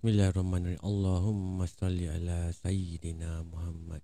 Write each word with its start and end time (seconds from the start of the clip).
Bismillahirrahmanirrahim. 0.00 0.80
Allahumma 0.80 1.68
salli 1.68 2.08
ala 2.08 2.48
Sayyidina 2.56 3.44
Muhammad. 3.44 4.00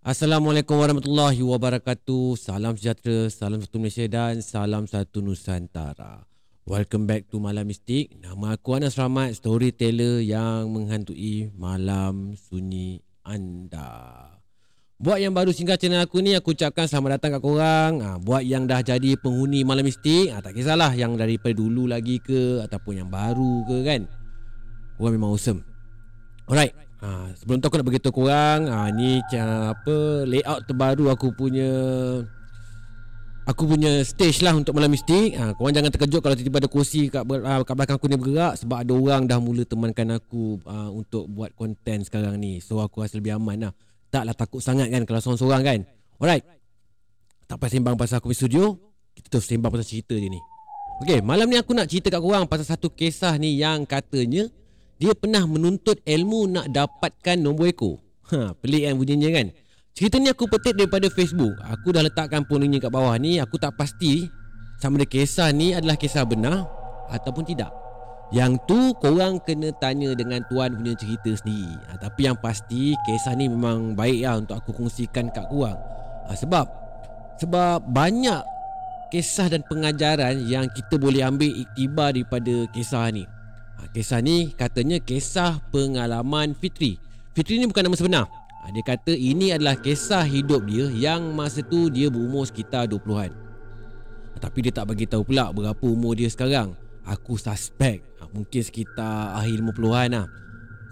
Assalamualaikum 0.00 0.80
warahmatullahi 0.80 1.44
wabarakatuh. 1.44 2.32
Salam 2.40 2.80
sejahtera, 2.80 3.28
salam 3.28 3.60
satu 3.60 3.76
Malaysia 3.76 4.08
dan 4.08 4.40
salam 4.40 4.88
satu 4.88 5.20
Nusantara. 5.20 6.24
Welcome 6.64 7.04
back 7.04 7.28
to 7.28 7.36
Malam 7.44 7.68
Mistik. 7.68 8.16
Nama 8.16 8.56
aku 8.56 8.80
Anas 8.80 8.96
Rahmat, 8.96 9.36
storyteller 9.36 10.24
yang 10.24 10.72
menghantui 10.72 11.52
malam 11.52 12.32
sunyi 12.32 13.04
anda. 13.20 14.32
Buat 14.96 15.20
yang 15.20 15.36
baru 15.36 15.52
singgah 15.52 15.76
channel 15.76 16.08
aku 16.08 16.24
ni, 16.24 16.40
aku 16.40 16.56
ucapkan 16.56 16.88
selamat 16.88 17.20
datang 17.20 17.36
kat 17.36 17.42
korang. 17.44 17.92
Ha, 18.00 18.16
buat 18.16 18.48
yang 18.48 18.64
dah 18.64 18.80
jadi 18.80 19.20
penghuni 19.20 19.60
Malam 19.60 19.84
Mistik, 19.84 20.32
ha, 20.32 20.40
tak 20.40 20.56
kisahlah 20.56 20.96
yang 20.96 21.20
daripada 21.20 21.52
dulu 21.52 21.84
lagi 21.84 22.16
ke 22.16 22.64
ataupun 22.64 23.04
yang 23.04 23.12
baru 23.12 23.68
ke 23.68 23.76
kan. 23.84 24.08
Korang 24.98 25.14
memang 25.14 25.30
awesome. 25.30 25.62
Alright. 26.50 26.74
Ha, 26.98 27.30
sebelum 27.38 27.62
tu 27.62 27.70
aku 27.70 27.78
nak 27.78 27.86
beritahu 27.86 28.26
korang 28.26 28.66
ha, 28.66 28.90
Ni 28.90 29.22
apa 29.30 30.26
layout 30.26 30.66
terbaru 30.66 31.14
aku 31.14 31.30
punya 31.30 31.70
Aku 33.46 33.70
punya 33.70 34.02
stage 34.02 34.42
lah 34.42 34.58
untuk 34.58 34.74
malam 34.74 34.90
mistik 34.90 35.38
ha, 35.38 35.54
Korang 35.54 35.78
jangan 35.78 35.94
terkejut 35.94 36.18
kalau 36.18 36.34
tiba-tiba 36.34 36.58
ada 36.58 36.66
kursi 36.66 37.06
kat, 37.06 37.22
kat 37.22 37.74
belakang 37.78 38.02
aku 38.02 38.10
ni 38.10 38.18
bergerak 38.18 38.58
Sebab 38.58 38.82
ada 38.82 38.92
orang 38.98 39.30
dah 39.30 39.38
mula 39.38 39.62
temankan 39.62 40.18
aku 40.18 40.58
uh, 40.66 40.90
Untuk 40.90 41.30
buat 41.30 41.54
konten 41.54 42.02
sekarang 42.02 42.34
ni. 42.34 42.58
So 42.58 42.82
aku 42.82 43.06
rasa 43.06 43.22
lebih 43.22 43.38
aman 43.38 43.70
lah. 43.70 43.72
Taklah 44.10 44.34
takut 44.34 44.58
sangat 44.58 44.90
kan 44.90 45.06
kalau 45.06 45.22
seorang-seorang 45.22 45.62
kan. 45.62 45.78
Alright. 46.18 46.42
Tak 47.46 47.62
payah 47.62 47.78
sembang 47.78 47.94
pasal 47.94 48.18
aku 48.18 48.34
punya 48.34 48.42
studio. 48.42 48.74
Kita 49.14 49.38
terus 49.38 49.46
sembang 49.46 49.70
pasal 49.70 49.86
cerita 49.86 50.18
dia 50.18 50.26
ni. 50.26 50.42
Okay 50.98 51.22
malam 51.22 51.46
ni 51.46 51.54
aku 51.54 51.78
nak 51.78 51.86
cerita 51.86 52.10
kat 52.10 52.18
korang 52.18 52.50
Pasal 52.50 52.74
satu 52.74 52.90
kisah 52.90 53.38
ni 53.38 53.54
yang 53.54 53.86
katanya 53.86 54.50
dia 54.98 55.14
pernah 55.14 55.46
menuntut 55.46 56.02
ilmu 56.02 56.50
nak 56.50 56.66
dapatkan 56.74 57.38
nombor 57.38 57.70
ekor. 57.70 58.02
Ha, 58.34 58.52
pelik 58.58 58.82
kan 58.84 58.94
bunyinya 58.98 59.30
kan? 59.30 59.46
Cerita 59.94 60.18
ni 60.18 60.30
aku 60.30 60.50
petik 60.50 60.74
daripada 60.74 61.06
Facebook. 61.06 61.54
Aku 61.64 61.94
dah 61.94 62.02
letakkan 62.02 62.42
phonenya 62.46 62.82
kat 62.82 62.90
bawah 62.90 63.14
ni. 63.18 63.38
Aku 63.38 63.58
tak 63.62 63.78
pasti 63.78 64.26
sama 64.78 64.98
ada 64.98 65.06
kisah 65.06 65.50
ni 65.54 65.74
adalah 65.74 65.94
kisah 65.94 66.22
benar 66.26 66.66
ataupun 67.10 67.46
tidak. 67.46 67.70
Yang 68.34 68.60
tu 68.68 68.78
korang 69.00 69.40
kena 69.40 69.72
tanya 69.80 70.12
dengan 70.12 70.44
tuan 70.50 70.76
punya 70.76 70.92
cerita 70.98 71.30
sendiri. 71.32 71.78
Ha, 71.88 71.98
tapi 72.02 72.26
yang 72.26 72.36
pasti 72.36 72.98
kisah 73.06 73.38
ni 73.38 73.46
memang 73.46 73.94
baik 73.94 74.20
lah 74.26 74.34
untuk 74.42 74.58
aku 74.58 74.70
kongsikan 74.82 75.30
kat 75.30 75.46
korang. 75.46 75.78
Ha, 76.26 76.34
sebab 76.34 76.66
sebab 77.38 77.86
banyak 77.86 78.42
kisah 79.14 79.46
dan 79.48 79.62
pengajaran 79.64 80.42
yang 80.44 80.66
kita 80.68 81.00
boleh 81.00 81.24
ambil 81.24 81.54
iktibar 81.54 82.12
daripada 82.12 82.66
kisah 82.74 83.08
ni. 83.14 83.24
Ha, 83.78 83.86
kisah 83.94 84.18
ni 84.18 84.50
katanya 84.52 84.98
kisah 84.98 85.62
pengalaman 85.70 86.52
Fitri. 86.58 86.98
Fitri 87.32 87.62
ni 87.62 87.70
bukan 87.70 87.86
nama 87.86 87.96
sebenar. 87.96 88.26
Ha, 88.28 88.74
dia 88.74 88.82
kata 88.82 89.14
ini 89.14 89.54
adalah 89.54 89.78
kisah 89.78 90.26
hidup 90.26 90.66
dia 90.66 90.90
yang 90.90 91.32
masa 91.32 91.62
tu 91.62 91.86
dia 91.86 92.10
berumur 92.10 92.42
sekitar 92.42 92.90
20-an. 92.90 93.30
Ha, 93.30 94.36
tapi 94.42 94.66
dia 94.66 94.74
tak 94.74 94.90
bagi 94.90 95.06
tahu 95.06 95.22
pula 95.22 95.54
berapa 95.54 95.84
umur 95.86 96.18
dia 96.18 96.26
sekarang. 96.26 96.74
Aku 97.06 97.40
suspect 97.40 98.08
mungkin 98.32 98.60
sekitar 98.60 99.36
akhir 99.40 99.64
50-an 99.64 100.08
lah. 100.12 100.26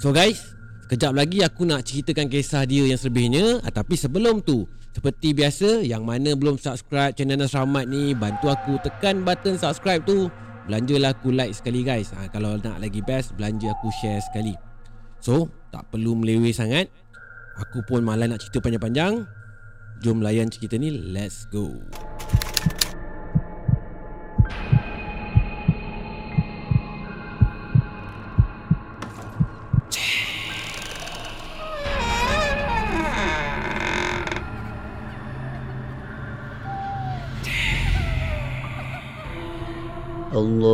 So 0.00 0.12
guys, 0.12 0.40
sekejap 0.88 1.12
lagi 1.12 1.40
aku 1.44 1.64
nak 1.68 1.84
ceritakan 1.84 2.28
kisah 2.28 2.64
dia 2.64 2.84
yang 2.84 3.00
selebihnya. 3.00 3.60
Tapi 3.64 3.96
sebelum 3.96 4.40
tu, 4.44 4.64
seperti 4.96 5.36
biasa, 5.36 5.84
yang 5.84 6.04
mana 6.04 6.32
belum 6.32 6.56
subscribe 6.56 7.12
channel 7.12 7.40
Nasramat 7.40 7.88
ni, 7.88 8.16
bantu 8.16 8.48
aku 8.48 8.80
tekan 8.80 9.24
button 9.24 9.60
subscribe 9.60 10.00
tu 10.04 10.32
Belanjalah 10.66 11.14
aku 11.14 11.30
like 11.30 11.54
sekali 11.54 11.86
guys. 11.86 12.10
Ha, 12.12 12.26
Kalau 12.28 12.58
nak 12.58 12.82
lagi 12.82 12.98
best 13.00 13.38
Belanja 13.38 13.70
aku 13.72 13.88
share 14.02 14.20
sekali. 14.20 14.52
So 15.22 15.48
Tak 15.70 15.94
perlu 15.94 16.18
meleweh 16.18 16.52
sangat. 16.52 16.90
Aku 17.56 17.86
pun 17.86 18.04
malah 18.04 18.28
nak 18.28 18.42
cerita 18.42 18.60
panjang-panjang. 18.60 19.24
Jom 20.04 20.20
layan 20.20 20.52
cerita 20.52 20.76
ni. 20.76 20.92
Let's 20.92 21.48
go 21.48 21.72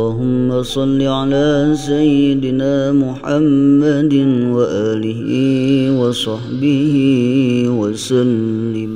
اللهم 0.02 0.50
صل 0.66 0.98
على 0.98 1.48
سيدنا 1.78 2.90
محمد 2.98 4.14
وآله 4.54 5.24
وصحبه 6.00 6.94
وسلم 7.78 8.92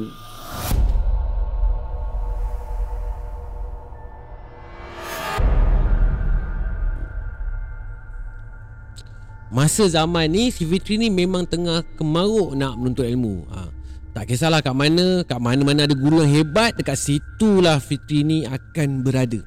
Masa 9.53 9.85
zaman 9.85 10.33
ni 10.33 10.49
si 10.49 10.65
Fitri 10.65 10.97
ni 10.97 11.13
memang 11.13 11.45
tengah 11.45 11.85
kemaruk 12.01 12.57
nak 12.57 12.73
menuntut 12.81 13.05
ilmu. 13.05 13.45
Ha. 13.53 13.69
Tak 14.17 14.25
kisahlah 14.25 14.65
kat 14.65 14.73
mana, 14.73 15.29
kat 15.29 15.37
mana-mana 15.37 15.85
ada 15.85 15.93
guru 15.93 16.25
yang 16.25 16.33
hebat, 16.41 16.73
dekat 16.73 16.97
situlah 16.97 17.77
Fitri 17.77 18.25
ni 18.25 18.49
akan 18.49 19.05
berada. 19.05 19.45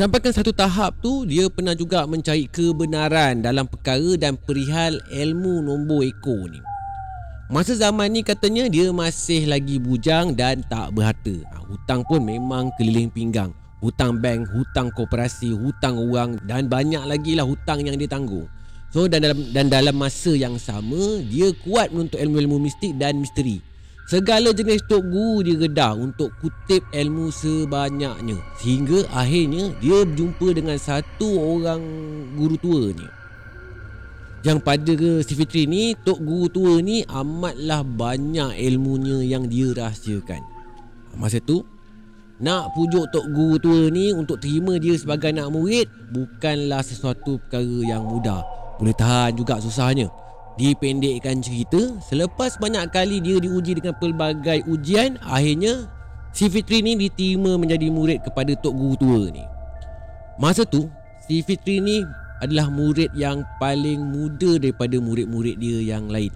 Sampaikan 0.00 0.32
satu 0.32 0.48
tahap 0.48 0.96
tu 1.04 1.28
dia 1.28 1.44
pernah 1.52 1.76
juga 1.76 2.08
mencari 2.08 2.48
kebenaran 2.48 3.44
dalam 3.44 3.68
perkara 3.68 4.16
dan 4.16 4.32
perihal 4.32 4.96
ilmu 5.12 5.60
nombor 5.60 6.08
ekor 6.08 6.48
ni. 6.48 6.56
Masa 7.52 7.76
zaman 7.76 8.08
ni 8.08 8.24
katanya 8.24 8.64
dia 8.72 8.88
masih 8.96 9.44
lagi 9.44 9.76
bujang 9.76 10.32
dan 10.32 10.64
tak 10.72 10.96
berharta. 10.96 11.44
Ha, 11.52 11.68
hutang 11.68 12.00
pun 12.08 12.24
memang 12.24 12.72
keliling 12.80 13.12
pinggang. 13.12 13.52
Hutang 13.84 14.16
bank, 14.24 14.48
hutang 14.48 14.88
koperasi, 14.96 15.52
hutang 15.52 16.00
orang 16.00 16.40
dan 16.48 16.64
banyak 16.64 17.04
lagi 17.04 17.36
lah 17.36 17.44
hutang 17.44 17.84
yang 17.84 18.00
dia 18.00 18.08
tanggung. 18.08 18.48
So 18.96 19.04
dan 19.04 19.20
dalam 19.20 19.52
dan 19.52 19.68
dalam 19.68 20.00
masa 20.00 20.32
yang 20.32 20.56
sama 20.56 21.20
dia 21.28 21.52
kuat 21.60 21.92
menuntut 21.92 22.16
ilmu-ilmu 22.16 22.56
mistik 22.56 22.96
dan 22.96 23.20
misteri. 23.20 23.60
Segala 24.08 24.50
jenis 24.50 24.82
tok 24.90 25.06
guru 25.06 25.46
dia 25.46 25.54
redah 25.54 25.94
untuk 25.94 26.34
kutip 26.42 26.82
ilmu 26.90 27.30
sebanyaknya. 27.30 28.42
Sehingga 28.58 29.06
akhirnya 29.12 29.70
dia 29.78 30.02
berjumpa 30.02 30.56
dengan 30.56 30.78
satu 30.80 31.58
orang 31.58 31.82
guru 32.34 32.56
tua 32.58 32.84
ni 32.90 33.06
Yang 34.42 34.58
pada 34.64 34.94
si 35.20 35.32
Fitri 35.36 35.68
ni 35.68 35.92
Tok 35.94 36.18
guru 36.24 36.46
tua 36.48 36.72
ni 36.80 37.04
amatlah 37.06 37.84
banyak 37.86 38.56
ilmunya 38.58 39.22
yang 39.22 39.46
dia 39.46 39.70
rahsiakan. 39.76 40.42
Masa 41.14 41.38
tu 41.38 41.62
Nak 42.40 42.72
pujuk 42.74 43.04
tok 43.14 43.30
guru 43.30 43.56
tua 43.62 43.80
ni 43.94 44.10
untuk 44.10 44.40
terima 44.42 44.80
dia 44.80 44.96
sebagai 44.96 45.30
anak 45.30 45.52
murid 45.54 45.86
Bukanlah 46.10 46.82
sesuatu 46.82 47.38
perkara 47.46 47.78
yang 47.84 48.08
mudah. 48.08 48.42
Boleh 48.80 48.96
tahan 48.96 49.36
juga 49.38 49.60
susahnya 49.60 50.10
Dipendekkan 50.58 51.38
cerita 51.38 51.78
Selepas 52.02 52.58
banyak 52.58 52.90
kali 52.90 53.22
dia 53.22 53.38
diuji 53.38 53.78
dengan 53.78 53.94
pelbagai 53.98 54.66
ujian 54.66 55.20
Akhirnya 55.22 55.86
Si 56.30 56.46
Fitri 56.46 56.78
ni 56.78 56.94
diterima 56.94 57.58
menjadi 57.58 57.90
murid 57.90 58.22
kepada 58.22 58.54
Tok 58.54 58.74
Guru 58.74 58.94
tua 58.94 59.22
ni. 59.34 59.42
Masa 60.38 60.62
tu 60.62 60.86
Si 61.26 61.42
Fitri 61.42 61.82
ni 61.82 62.06
adalah 62.40 62.70
murid 62.72 63.12
yang 63.12 63.44
paling 63.60 64.00
muda 64.00 64.56
daripada 64.56 64.96
murid-murid 64.96 65.60
dia 65.60 65.94
yang 65.94 66.08
lain. 66.08 66.32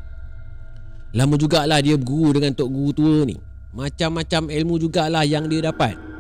Lama 1.15 1.39
jugalah 1.39 1.81
dia 1.81 1.95
berguru 1.95 2.37
dengan 2.37 2.53
Tok 2.59 2.71
Guru 2.71 2.91
tua 2.91 3.17
ni. 3.23 3.39
Macam-macam 3.75 4.51
ilmu 4.51 4.75
jugalah 4.83 5.23
yang 5.23 5.47
dia 5.47 5.71
dapat 5.71 6.14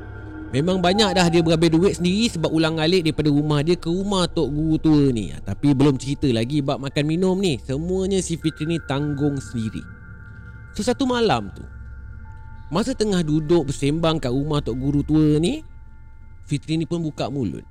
Memang 0.54 0.78
banyak 0.78 1.18
dah 1.18 1.26
dia 1.26 1.42
berhabis 1.42 1.66
duit 1.66 1.94
sendiri 1.98 2.30
sebab 2.30 2.46
ulang 2.46 2.78
alik 2.78 3.02
daripada 3.02 3.26
rumah 3.26 3.58
dia 3.66 3.74
ke 3.74 3.90
rumah 3.90 4.30
tok 4.30 4.54
guru 4.54 4.78
tua 4.78 5.10
ni. 5.10 5.34
Ha, 5.34 5.42
tapi 5.42 5.74
belum 5.74 5.98
cerita 5.98 6.30
lagi 6.30 6.62
bab 6.62 6.78
makan 6.78 7.10
minum 7.10 7.34
ni. 7.42 7.58
Semuanya 7.58 8.22
si 8.22 8.38
Fitri 8.38 8.70
ni 8.70 8.78
tanggung 8.86 9.34
sendiri. 9.42 9.82
So 10.78 10.86
satu 10.86 11.10
malam 11.10 11.50
tu, 11.58 11.66
masa 12.70 12.94
tengah 12.94 13.26
duduk 13.26 13.66
bersembang 13.66 14.22
kat 14.22 14.30
rumah 14.30 14.62
tok 14.62 14.78
guru 14.78 15.02
tua 15.02 15.42
ni, 15.42 15.66
Fitri 16.46 16.78
ni 16.78 16.86
pun 16.86 17.02
buka 17.02 17.26
mulut. 17.26 17.66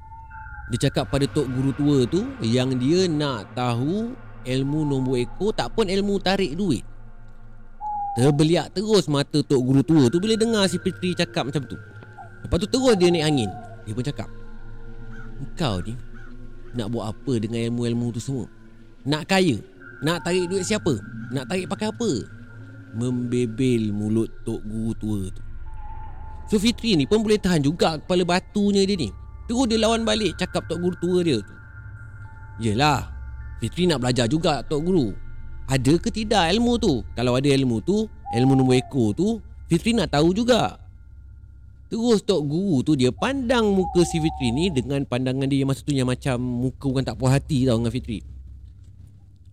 Dia 0.76 0.92
cakap 0.92 1.08
pada 1.08 1.24
tok 1.24 1.48
guru 1.56 1.72
tua 1.72 2.04
tu 2.04 2.36
yang 2.44 2.76
dia 2.76 3.08
nak 3.08 3.56
tahu 3.56 4.12
ilmu 4.44 4.80
nombor 4.84 5.24
ekor 5.24 5.56
tak 5.56 5.72
pun 5.72 5.88
ilmu 5.88 6.20
tarik 6.20 6.52
duit. 6.60 6.84
Terbeliak 8.20 8.76
terus 8.76 9.08
mata 9.08 9.40
tok 9.40 9.62
guru 9.64 9.88
tua 9.88 10.12
tu 10.12 10.20
bila 10.20 10.36
dengar 10.36 10.68
si 10.68 10.84
Fitri 10.84 11.16
cakap 11.16 11.48
macam 11.48 11.64
tu. 11.64 11.80
Lepas 12.44 12.58
tu 12.60 12.68
terus 12.68 12.96
dia 13.00 13.08
naik 13.10 13.26
angin. 13.26 13.52
Dia 13.84 13.92
pun 13.92 14.04
cakap 14.04 14.30
Engkau 15.44 15.84
ni 15.84 15.94
Nak 16.74 16.88
buat 16.88 17.12
apa 17.12 17.34
dengan 17.40 17.60
ilmu-ilmu 17.72 18.16
tu 18.16 18.22
semua? 18.24 18.46
Nak 19.04 19.28
kaya? 19.28 19.60
Nak 20.04 20.24
tarik 20.24 20.48
duit 20.48 20.64
siapa? 20.64 21.00
Nak 21.32 21.48
tarik 21.52 21.68
pakai 21.68 21.92
apa? 21.92 22.12
Membebel 22.96 23.92
mulut 23.92 24.30
Tok 24.48 24.62
Guru 24.64 24.92
tua 24.96 25.20
tu. 25.32 25.44
So 26.52 26.60
Fitri 26.60 26.96
ni 27.00 27.08
pun 27.08 27.24
boleh 27.24 27.40
tahan 27.40 27.64
juga 27.64 27.98
Kepala 28.00 28.24
batunya 28.24 28.84
dia 28.84 28.96
ni. 29.00 29.10
Terus 29.48 29.66
dia 29.68 29.80
lawan 29.80 30.08
balik 30.08 30.40
Cakap 30.40 30.68
Tok 30.68 30.80
Guru 30.80 30.96
tua 31.00 31.20
dia 31.24 31.38
tu. 31.40 31.56
Yelah 32.64 33.12
Fitri 33.60 33.88
nak 33.88 34.04
belajar 34.04 34.28
juga 34.28 34.64
Tok 34.64 34.82
Guru. 34.84 35.16
Ada 35.68 35.96
ke 35.96 36.12
tidak 36.12 36.52
ilmu 36.52 36.76
tu? 36.80 37.04
Kalau 37.16 37.40
ada 37.40 37.48
ilmu 37.48 37.80
tu 37.84 38.08
Ilmu 38.36 38.54
nombor 38.60 38.76
ekor 38.80 39.16
tu 39.16 39.40
Fitri 39.72 39.96
nak 39.96 40.12
tahu 40.12 40.36
juga 40.36 40.83
Terus 41.94 42.26
Tok 42.26 42.42
Guru 42.50 42.82
tu 42.82 42.98
dia 42.98 43.14
pandang 43.14 43.70
muka 43.70 44.02
si 44.02 44.18
Fitri 44.18 44.50
ni 44.50 44.74
Dengan 44.74 45.06
pandangan 45.06 45.46
dia 45.46 45.62
masa 45.62 45.86
tu 45.86 45.94
yang 45.94 46.10
macam 46.10 46.42
Muka 46.42 46.90
orang 46.90 47.06
tak 47.06 47.22
puas 47.22 47.38
hati 47.38 47.70
tau 47.70 47.78
dengan 47.78 47.94
Fitri. 47.94 48.26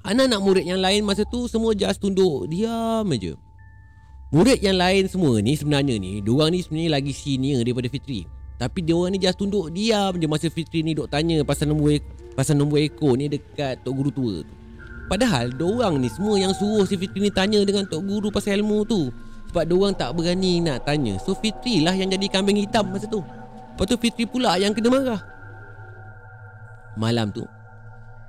Anak-anak 0.08 0.40
murid 0.40 0.64
yang 0.64 0.80
lain 0.80 1.04
masa 1.04 1.28
tu 1.28 1.44
Semua 1.52 1.76
just 1.76 2.00
tunduk 2.00 2.48
Diam 2.48 3.04
aja 3.04 3.36
Murid 4.32 4.56
yang 4.64 4.80
lain 4.80 5.04
semua 5.04 5.36
ni 5.44 5.52
sebenarnya 5.52 6.00
ni 6.00 6.24
Diorang 6.24 6.48
ni 6.48 6.64
sebenarnya 6.64 6.96
lagi 6.96 7.12
senior 7.12 7.60
daripada 7.60 7.92
Fitri. 7.92 8.24
Tapi 8.56 8.88
diorang 8.88 9.12
ni 9.12 9.20
just 9.20 9.36
tunduk 9.36 9.68
diam 9.68 10.16
je 10.16 10.24
Masa 10.24 10.48
Fitri 10.48 10.80
ni 10.80 10.96
duk 10.96 11.12
tanya 11.12 11.44
pasal 11.44 11.68
nombor, 11.68 12.00
pasal 12.32 12.56
nombor 12.56 12.80
ekor 12.80 13.20
ni 13.20 13.28
dekat 13.28 13.84
Tok 13.84 13.92
Guru 13.92 14.08
tua 14.08 14.34
tu. 14.40 14.54
Padahal 15.12 15.52
diorang 15.52 16.00
ni 16.00 16.08
semua 16.08 16.40
yang 16.40 16.56
suruh 16.56 16.88
si 16.88 16.96
Fitri 16.96 17.20
ni 17.20 17.28
tanya 17.28 17.60
dengan 17.68 17.84
Tok 17.84 18.00
Guru 18.00 18.32
pasal 18.32 18.64
ilmu 18.64 18.88
tu 18.88 19.12
Sebab 19.50 19.66
diorang 19.66 19.94
tak 19.98 20.14
berani 20.14 20.62
nak 20.62 20.86
tanya 20.86 21.18
So 21.18 21.34
Fitri 21.34 21.82
lah 21.82 21.92
yang 21.92 22.06
jadi 22.06 22.26
kambing 22.30 22.62
hitam 22.62 22.86
masa 22.94 23.10
tu 23.10 23.18
Lepas 23.20 23.84
tu 23.90 23.98
Fitri 23.98 24.24
pula 24.24 24.54
yang 24.56 24.70
kena 24.70 24.88
marah 24.94 25.20
Malam 26.94 27.34
tu 27.34 27.42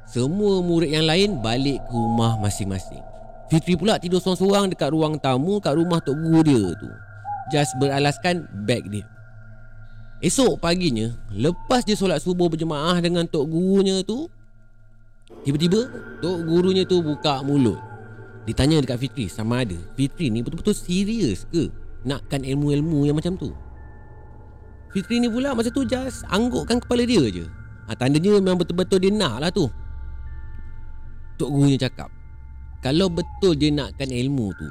Semua 0.09 0.65
murid 0.65 0.89
yang 0.89 1.05
lain 1.05 1.37
balik 1.37 1.77
ke 1.85 1.93
rumah 1.93 2.41
masing-masing 2.41 3.11
Fitri 3.51 3.75
pula 3.75 3.99
tidur 3.99 4.23
seorang-seorang 4.23 4.71
dekat 4.71 4.95
ruang 4.95 5.19
tamu 5.19 5.59
kat 5.59 5.75
rumah 5.75 5.99
tok 5.99 6.15
guru 6.15 6.39
dia 6.39 6.71
tu. 6.79 6.87
Just 7.51 7.75
beralaskan 7.83 8.47
beg 8.63 8.87
dia. 8.87 9.03
Esok 10.23 10.55
paginya, 10.55 11.11
lepas 11.35 11.83
dia 11.83 11.99
solat 11.99 12.23
subuh 12.23 12.47
berjemaah 12.47 12.95
dengan 13.03 13.27
tok 13.27 13.51
gurunya 13.51 14.07
tu, 14.07 14.31
tiba-tiba 15.43 15.83
tok 16.23 16.47
gurunya 16.47 16.87
tu 16.87 17.03
buka 17.03 17.43
mulut. 17.43 17.90
Ditanya 18.45 18.81
dekat 18.81 18.97
Fitri 19.05 19.25
sama 19.29 19.61
ada 19.61 19.77
Fitri 19.93 20.33
ni 20.33 20.41
betul-betul 20.41 20.73
serius 20.73 21.45
ke 21.53 21.69
nakkan 22.01 22.41
ilmu-ilmu 22.41 23.05
yang 23.05 23.17
macam 23.17 23.37
tu. 23.37 23.53
Fitri 24.91 25.21
ni 25.21 25.31
pula 25.31 25.55
masa 25.55 25.71
tu 25.71 25.85
just 25.87 26.25
anggukkan 26.27 26.81
kepala 26.81 27.05
dia 27.05 27.23
je. 27.31 27.45
Ha, 27.87 27.95
tandanya 27.95 28.41
memang 28.41 28.59
betul-betul 28.59 28.99
dia 28.99 29.11
nak 29.13 29.39
lah 29.39 29.51
tu. 29.53 29.69
Tok 31.39 31.47
gurunya 31.47 31.79
cakap, 31.79 32.11
kalau 32.81 33.13
betul 33.13 33.53
dia 33.53 33.69
nakkan 33.69 34.09
ilmu 34.09 34.49
tu 34.57 34.69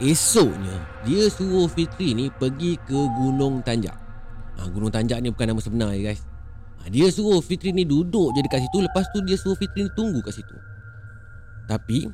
Esoknya 0.00 0.76
Dia 1.04 1.28
suruh 1.28 1.68
Fitri 1.68 2.16
ni 2.16 2.32
pergi 2.32 2.80
ke 2.80 2.96
Gunung 2.96 3.60
Tanjak 3.60 3.94
ha, 4.56 4.66
Gunung 4.72 4.88
Tanjak 4.88 5.20
ni 5.20 5.28
bukan 5.28 5.52
nama 5.52 5.60
sebenar 5.60 5.92
ya 5.92 6.10
guys 6.10 6.24
ha, 6.80 6.88
Dia 6.88 7.12
suruh 7.12 7.44
Fitri 7.44 7.76
ni 7.76 7.84
duduk 7.84 8.32
je 8.32 8.40
dekat 8.40 8.64
situ 8.64 8.80
Lepas 8.80 9.04
tu 9.12 9.20
dia 9.22 9.36
suruh 9.36 9.54
Fitri 9.54 9.84
ni 9.84 9.92
tunggu 9.92 10.24
kat 10.24 10.40
situ 10.40 10.56
Tapi 11.68 12.08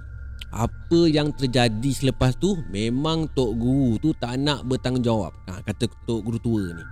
Apa 0.48 1.04
yang 1.08 1.28
terjadi 1.36 1.90
selepas 1.92 2.32
tu 2.36 2.56
Memang 2.72 3.28
Tok 3.36 3.52
Guru 3.52 4.00
tu 4.00 4.16
tak 4.16 4.40
nak 4.40 4.64
bertanggungjawab 4.64 5.32
ha, 5.44 5.60
Kata 5.60 5.84
Tok 6.08 6.20
Guru 6.24 6.38
tua 6.40 6.64
ni 6.72 6.84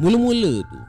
Mula-mula 0.00 0.64
tu 0.64 0.80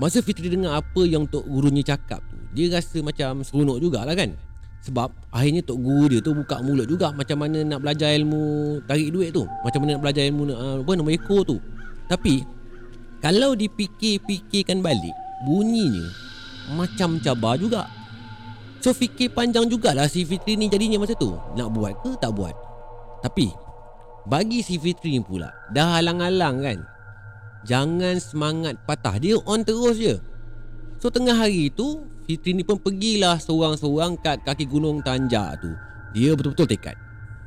Masa 0.00 0.24
Fitri 0.24 0.48
dengar 0.48 0.80
apa 0.80 1.02
yang 1.04 1.28
Tok 1.28 1.44
Gurunya 1.44 1.84
cakap 1.84 2.24
tu 2.32 2.36
Dia 2.56 2.72
rasa 2.72 3.04
macam 3.04 3.44
seronok 3.44 3.76
jugalah 3.76 4.16
kan 4.16 4.32
sebab 4.80 5.12
akhirnya 5.28 5.60
tok 5.60 5.76
guru 5.76 6.08
dia 6.08 6.24
tu 6.24 6.32
buka 6.32 6.56
mulut 6.64 6.88
juga 6.88 7.12
macam 7.12 7.44
mana 7.44 7.60
nak 7.60 7.84
belajar 7.84 8.16
ilmu 8.16 8.80
tarik 8.88 9.12
duit 9.12 9.28
tu. 9.28 9.44
Macam 9.60 9.84
mana 9.84 9.96
nak 9.96 10.02
belajar 10.08 10.24
ilmu 10.24 10.42
uh, 10.48 10.80
apa 10.80 10.92
nama 10.96 11.10
ekor 11.12 11.44
tu. 11.44 11.60
Tapi 12.08 12.40
kalau 13.20 13.52
dipikir-fikirkan 13.52 14.80
balik 14.80 15.12
bunyinya 15.44 16.08
macam 16.72 17.20
cabar 17.20 17.60
juga. 17.60 17.84
So 18.80 18.96
fikir 18.96 19.36
panjang 19.36 19.68
jugalah 19.68 20.08
si 20.08 20.24
Fitri 20.24 20.56
ni 20.56 20.72
jadinya 20.72 20.96
masa 20.96 21.12
tu. 21.12 21.36
Nak 21.56 21.68
buat 21.76 21.92
ke 22.00 22.16
tak 22.16 22.32
buat. 22.32 22.56
Tapi 23.20 23.52
bagi 24.24 24.64
si 24.64 24.80
Fitri 24.80 25.16
ni 25.16 25.20
pula 25.20 25.52
dah 25.72 26.00
halang-halang 26.00 26.64
kan. 26.64 26.78
Jangan 27.68 28.16
semangat 28.16 28.80
patah. 28.88 29.20
Dia 29.20 29.36
on 29.44 29.60
terus 29.60 30.00
je. 30.00 30.16
So 30.96 31.12
tengah 31.12 31.36
hari 31.36 31.68
tu 31.68 32.08
Fitri 32.24 32.56
ni 32.56 32.64
pun 32.64 32.80
pergilah 32.80 33.36
seorang-seorang 33.36 34.16
kat 34.24 34.40
kaki 34.48 34.64
gunung 34.64 35.04
Tanjak 35.04 35.60
tu. 35.60 35.72
Dia 36.16 36.32
betul-betul 36.32 36.72
tekad. 36.72 36.96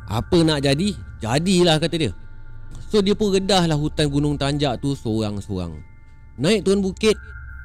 Apa 0.05 0.43
nak 0.45 0.61
jadi, 0.61 0.93
jadilah 1.23 1.81
kata 1.81 1.95
dia. 1.97 2.11
So 2.93 3.01
dia 3.01 3.17
pun 3.17 3.33
redahlah 3.33 3.73
hutan 3.73 4.05
gunung 4.11 4.37
Tanjak 4.37 4.77
tu 4.83 4.93
seorang-seorang. 4.93 5.81
Naik 6.37 6.61
turun 6.61 6.85
bukit, 6.85 7.17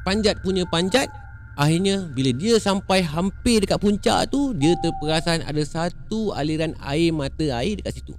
panjat 0.08 0.40
punya 0.40 0.64
panjat. 0.68 1.10
Akhirnya 1.58 2.06
bila 2.14 2.30
dia 2.30 2.54
sampai 2.62 3.02
hampir 3.02 3.58
dekat 3.58 3.82
puncak 3.82 4.30
tu, 4.30 4.54
dia 4.54 4.78
terperasan 4.78 5.42
ada 5.42 5.58
satu 5.66 6.30
aliran 6.30 6.70
air 6.86 7.10
mata 7.10 7.42
air 7.58 7.82
dekat 7.82 7.98
situ. 7.98 8.14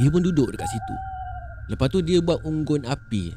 Dia 0.00 0.08
pun 0.08 0.24
duduk 0.24 0.48
dekat 0.48 0.64
situ. 0.64 0.96
Lepas 1.68 1.92
tu 1.92 2.00
dia 2.00 2.24
buat 2.24 2.40
unggun 2.40 2.88
api. 2.88 3.36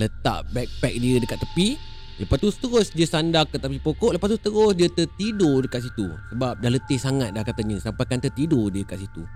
Letak 0.00 0.48
backpack 0.56 0.96
dia 0.96 1.20
dekat 1.20 1.36
tepi. 1.44 1.76
Lepas 2.24 2.40
tu 2.40 2.48
terus 2.56 2.88
dia 2.88 3.04
sandar 3.04 3.44
ke 3.52 3.60
tepi 3.60 3.76
pokok. 3.84 4.16
Lepas 4.16 4.32
tu 4.32 4.40
terus 4.40 4.72
dia 4.72 4.88
tertidur 4.88 5.68
dekat 5.68 5.84
situ. 5.84 6.08
Sebab 6.32 6.64
dah 6.64 6.70
letih 6.72 6.96
sangat 6.96 7.36
dah 7.36 7.44
katanya. 7.44 7.76
Sampai 7.84 8.08
kan 8.08 8.16
tertidur 8.16 8.72
dia 8.72 8.80
dekat 8.80 9.04
situ. 9.04 9.28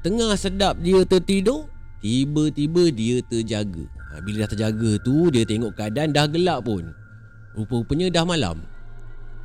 Tengah 0.00 0.32
sedap 0.32 0.80
dia 0.80 1.04
tertidur 1.04 1.68
Tiba-tiba 2.00 2.88
dia 2.88 3.20
terjaga. 3.20 3.84
Ha, 3.84 4.24
Bila 4.24 4.48
dah 4.48 4.56
terjaga 4.56 4.96
tu 5.04 5.28
Dia 5.28 5.44
tengok 5.44 5.76
keadaan 5.76 6.16
dah 6.16 6.24
gelap 6.24 6.64
pun 6.64 6.88
Rupa-rupanya 7.54 8.12
dah 8.12 8.24
malam. 8.26 8.62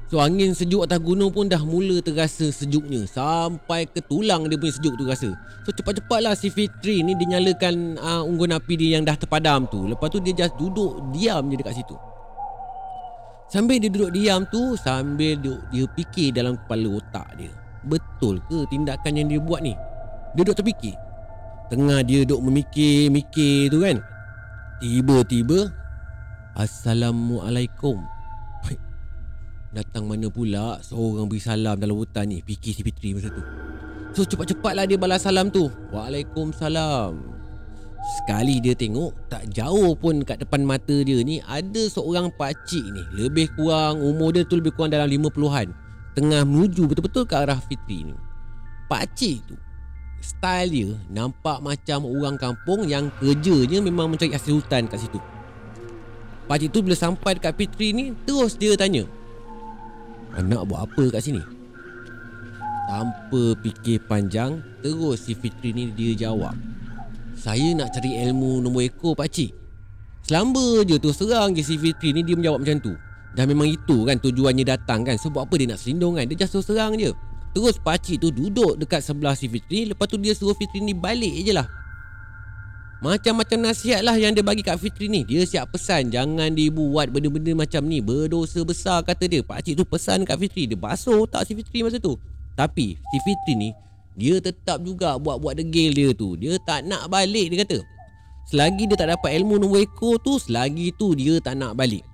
So 0.06 0.22
angin 0.22 0.54
sejuk 0.54 0.86
atas 0.86 1.02
gunung 1.02 1.34
pun 1.34 1.50
dah 1.50 1.57
mula 1.66 1.98
terasa 1.98 2.54
sejuknya. 2.54 3.10
Sampai 3.10 3.90
ke 3.90 4.06
tulang 4.06 4.46
dia 4.46 4.54
punya 4.54 4.78
sejuk 4.78 4.94
tu 5.02 5.04
rasa 5.10 5.34
So 5.66 5.74
cepat-cepatlah 5.74 6.38
si 6.38 6.54
Fitri 6.54 7.02
ni 7.02 7.18
dia 7.18 7.38
nyalakan 7.38 7.98
uh, 7.98 8.22
unggun 8.22 8.54
api 8.54 8.78
dia 8.78 9.02
yang 9.02 9.04
dah 9.04 9.18
terpadam 9.18 9.66
tu. 9.66 9.90
Lepas 9.90 10.13
tu 10.13 10.22
dia 10.22 10.46
just 10.46 10.54
duduk 10.62 11.02
diam 11.10 11.50
je 11.50 11.57
dekat 11.57 11.81
situ. 11.81 11.98
Sambil 13.50 13.78
dia 13.78 13.94
duduk 13.94 14.10
diam 14.10 14.42
tu 14.50 14.74
Sambil 14.74 15.38
dia, 15.38 15.54
dia 15.69 15.86
fikir 15.94 16.34
dalam 16.34 16.58
kepala 16.58 16.98
otak 16.98 17.30
dia 17.38 17.54
Betul 17.86 18.42
ke 18.50 18.66
tindakan 18.74 19.13
yang 19.13 19.30
dia 19.30 19.38
buat 19.38 19.62
ni? 19.62 19.78
Dia 20.34 20.42
duduk 20.42 20.58
terfikir. 20.58 20.98
Tengah 21.69 22.01
dia 22.06 22.25
duduk 22.25 22.46
memikir-mikir 22.50 23.74
tu 23.74 23.81
kan. 23.81 23.98
Tiba-tiba 24.81 25.69
Assalamualaikum. 26.56 28.00
Datang 29.75 30.07
mana 30.07 30.31
pula 30.31 30.80
Seorang 30.80 31.28
beri 31.28 31.44
salam 31.44 31.75
dalam 31.75 32.00
hutan 32.00 32.32
ni? 32.32 32.39
Fikir 32.39 32.72
si 32.72 32.80
Fitri 32.80 33.12
masa 33.12 33.27
tu. 33.27 33.44
So 34.15 34.24
cepat-cepatlah 34.24 34.88
dia 34.88 34.96
balas 34.96 35.27
salam 35.27 35.51
tu. 35.51 35.68
Waalaikumsalam. 35.91 37.20
Sekali 38.24 38.63
dia 38.63 38.72
tengok 38.72 39.27
Tak 39.27 39.51
jauh 39.51 40.00
pun 40.00 40.24
kat 40.24 40.48
depan 40.48 40.63
mata 40.63 40.94
dia 41.03 41.20
ni 41.25 41.44
Ada 41.44 41.91
seorang 41.91 42.32
pakcik 42.39 42.86
ni. 42.88 43.03
Lebih 43.20 43.51
kurang 43.60 44.00
Umur 44.00 44.32
dia 44.32 44.48
tu 44.48 44.56
lebih 44.56 44.72
kurang 44.80 44.96
dalam 44.96 45.12
50-an 45.12 45.75
Tengah 46.15 46.48
menuju 46.48 46.88
betul-betul 46.88 47.27
ke 47.27 47.36
arah 47.36 47.60
Fitri 47.60 48.08
ni. 48.08 48.15
Pakcik 48.88 49.44
tu 49.44 49.60
Style 50.24 50.72
dia 50.72 50.89
Nampak 51.12 51.60
macam 51.60 52.08
orang 52.08 52.39
kampung 52.39 52.88
Yang 52.88 53.12
kerjanya 53.20 53.84
memang 53.84 54.13
mencari 54.13 54.32
hasil 54.32 54.62
hutan 54.62 54.88
kat 54.88 55.03
situ 55.03 55.35
Pakcik 56.46 56.70
tu 56.70 56.80
bila 56.86 56.94
sampai 56.94 57.38
dekat 57.38 57.54
Fitri 57.58 57.90
ni 57.94 58.14
Terus 58.25 58.58
dia 58.58 58.78
tanya 58.78 59.06
Anak 60.36 60.68
buat 60.70 60.86
apa 60.86 61.04
kat 61.16 61.22
sini? 61.25 61.42
Tanpa 62.86 63.58
fikir 63.66 64.04
panjang 64.06 64.62
Terus 64.86 65.25
si 65.25 65.34
Fitri 65.34 65.74
ni 65.74 65.90
dia 65.94 66.30
jawab 66.30 66.54
saya 67.36 67.75
nak 67.75 67.92
cari 67.92 68.16
ilmu 68.16 68.64
nombor 68.64 68.88
ekor 68.88 69.12
pakcik. 69.12 69.52
Selamba 70.24 70.82
je 70.88 70.96
tu 70.98 71.12
serang 71.12 71.52
je 71.52 71.62
si 71.62 71.75
Fitri 71.75 72.16
ni 72.16 72.24
dia 72.24 72.34
menjawab 72.34 72.64
macam 72.64 72.80
tu. 72.80 72.94
Dah 73.36 73.44
memang 73.44 73.68
itu 73.68 74.08
kan 74.08 74.16
tujuannya 74.16 74.64
datang 74.64 75.04
kan 75.04 75.20
Sebab 75.20 75.44
apa 75.44 75.60
dia 75.60 75.68
nak 75.68 75.75
selindung 75.84 76.16
kan 76.16 76.24
Dia 76.24 76.48
just 76.48 76.56
serang 76.64 76.96
je. 76.96 77.12
Terus 77.52 77.75
pakcik 77.75 78.24
tu 78.24 78.32
duduk 78.32 78.80
dekat 78.80 79.04
sebelah 79.04 79.36
si 79.36 79.52
Fitri 79.52 79.92
Lepas 79.92 80.08
tu 80.08 80.16
dia 80.16 80.32
suruh 80.32 80.56
Fitri 80.56 80.80
ni 80.80 80.96
balik 80.96 81.44
je 81.44 81.52
lah 81.52 81.68
Macam-macam 83.04 83.60
nasihat 83.60 84.00
lah 84.08 84.16
yang 84.16 84.32
dia 84.32 84.40
bagi 84.40 84.64
kat 84.64 84.80
Fitri 84.80 85.12
ni. 85.12 85.28
Dia 85.28 85.44
siap 85.44 85.75
pesan 85.75 86.16
Jangan 86.16 86.56
dibuat 86.56 87.12
benda-benda 87.12 87.52
macam 87.52 87.84
ni. 87.84 88.00
Berdosa 88.00 88.64
besar 88.64 89.04
kata 89.04 89.28
dia. 89.28 89.44
Pakcik 89.44 89.75
tu 89.75 89.84
pesan 89.84 90.24
kat 90.24 90.40
Fitri. 90.40 90.64
Dia 90.72 90.80
basuh 90.80 91.28
tak 91.28 91.44
si 91.44 91.60
Fitri 91.60 91.84
masa 91.84 92.00
tu. 92.00 92.16
Tapi 92.56 92.96
si 92.96 93.18
Fitri 93.20 93.54
ni 93.56 93.70
dia 94.16 94.40
tetap 94.40 94.80
juga 94.80 95.20
buat-buat 95.20 95.60
degil 95.60 95.92
dia 95.92 96.10
tu. 96.16 96.40
Dia 96.40 96.56
tak 96.64 96.88
nak 96.88 97.12
balik 97.12 97.52
dia 97.52 97.68
kata. 97.68 97.84
Selagi 98.48 98.88
dia 98.88 98.96
tak 98.96 99.12
dapat 99.12 99.36
ilmu 99.42 99.58
nombor 99.58 99.82
ekor 99.82 100.22
tu 100.22 100.38
Selagi 100.38 100.94
tu 100.96 101.18
dia 101.20 101.44
tak 101.44 101.60
nak 101.60 101.75
balik. 101.75 102.06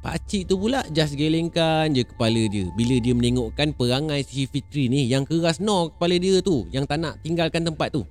Pakcik 0.00 0.48
tu 0.48 0.56
pula 0.56 0.80
just 0.96 1.12
gelengkan 1.12 1.92
je 1.92 2.00
kepala 2.08 2.48
dia. 2.48 2.72
Bila 2.72 2.96
dia 2.96 3.12
menengokkan 3.12 3.76
perangai 3.76 4.24
si 4.24 4.48
Fitri 4.48 4.88
ni 4.88 5.04
Yang 5.04 5.36
keras 5.36 5.60
no 5.60 5.92
kepala 5.92 6.16
dia 6.16 6.40
tu 6.40 6.64
Yang 6.72 6.88
tak 6.88 6.98
nak 7.04 7.20
tinggalkan 7.20 7.68
tempat 7.68 7.92
tu 7.92 8.08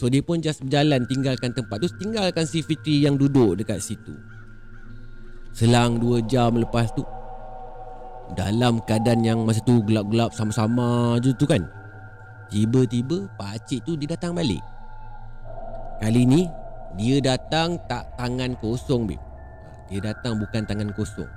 So 0.00 0.08
dia 0.08 0.24
pun 0.24 0.40
just 0.40 0.64
berjalan 0.64 1.04
tinggalkan 1.04 1.52
tempat 1.52 1.76
tu. 1.84 1.92
Tinggalkan 2.00 2.48
si 2.48 2.64
Fitri 2.64 3.04
yang 3.04 3.20
duduk 3.20 3.60
dekat 3.60 3.84
situ. 3.84 4.16
Selang 5.52 6.00
2 6.00 6.30
jam 6.30 6.54
lepas 6.54 6.94
tu 6.94 7.02
Dalam 8.38 8.78
keadaan 8.86 9.26
yang 9.26 9.42
masa 9.42 9.58
tu 9.66 9.82
gelap-gelap 9.82 10.30
sama-sama 10.30 11.18
je 11.18 11.34
tu 11.34 11.42
kan 11.42 11.66
Tiba-tiba 12.54 13.26
pakcik 13.34 13.82
tu 13.84 13.98
dia 13.98 14.14
datang 14.14 14.32
balik. 14.32 14.62
Kali 16.00 16.24
ni 16.24 16.48
dia 16.96 17.20
datang 17.20 17.76
tak 17.84 18.08
tangan 18.16 18.56
kosong 18.56 19.04
babe. 19.04 19.20
Dia 19.92 20.00
datang 20.00 20.40
bukan 20.40 20.64
tangan 20.64 20.90
kosong. 20.96 21.28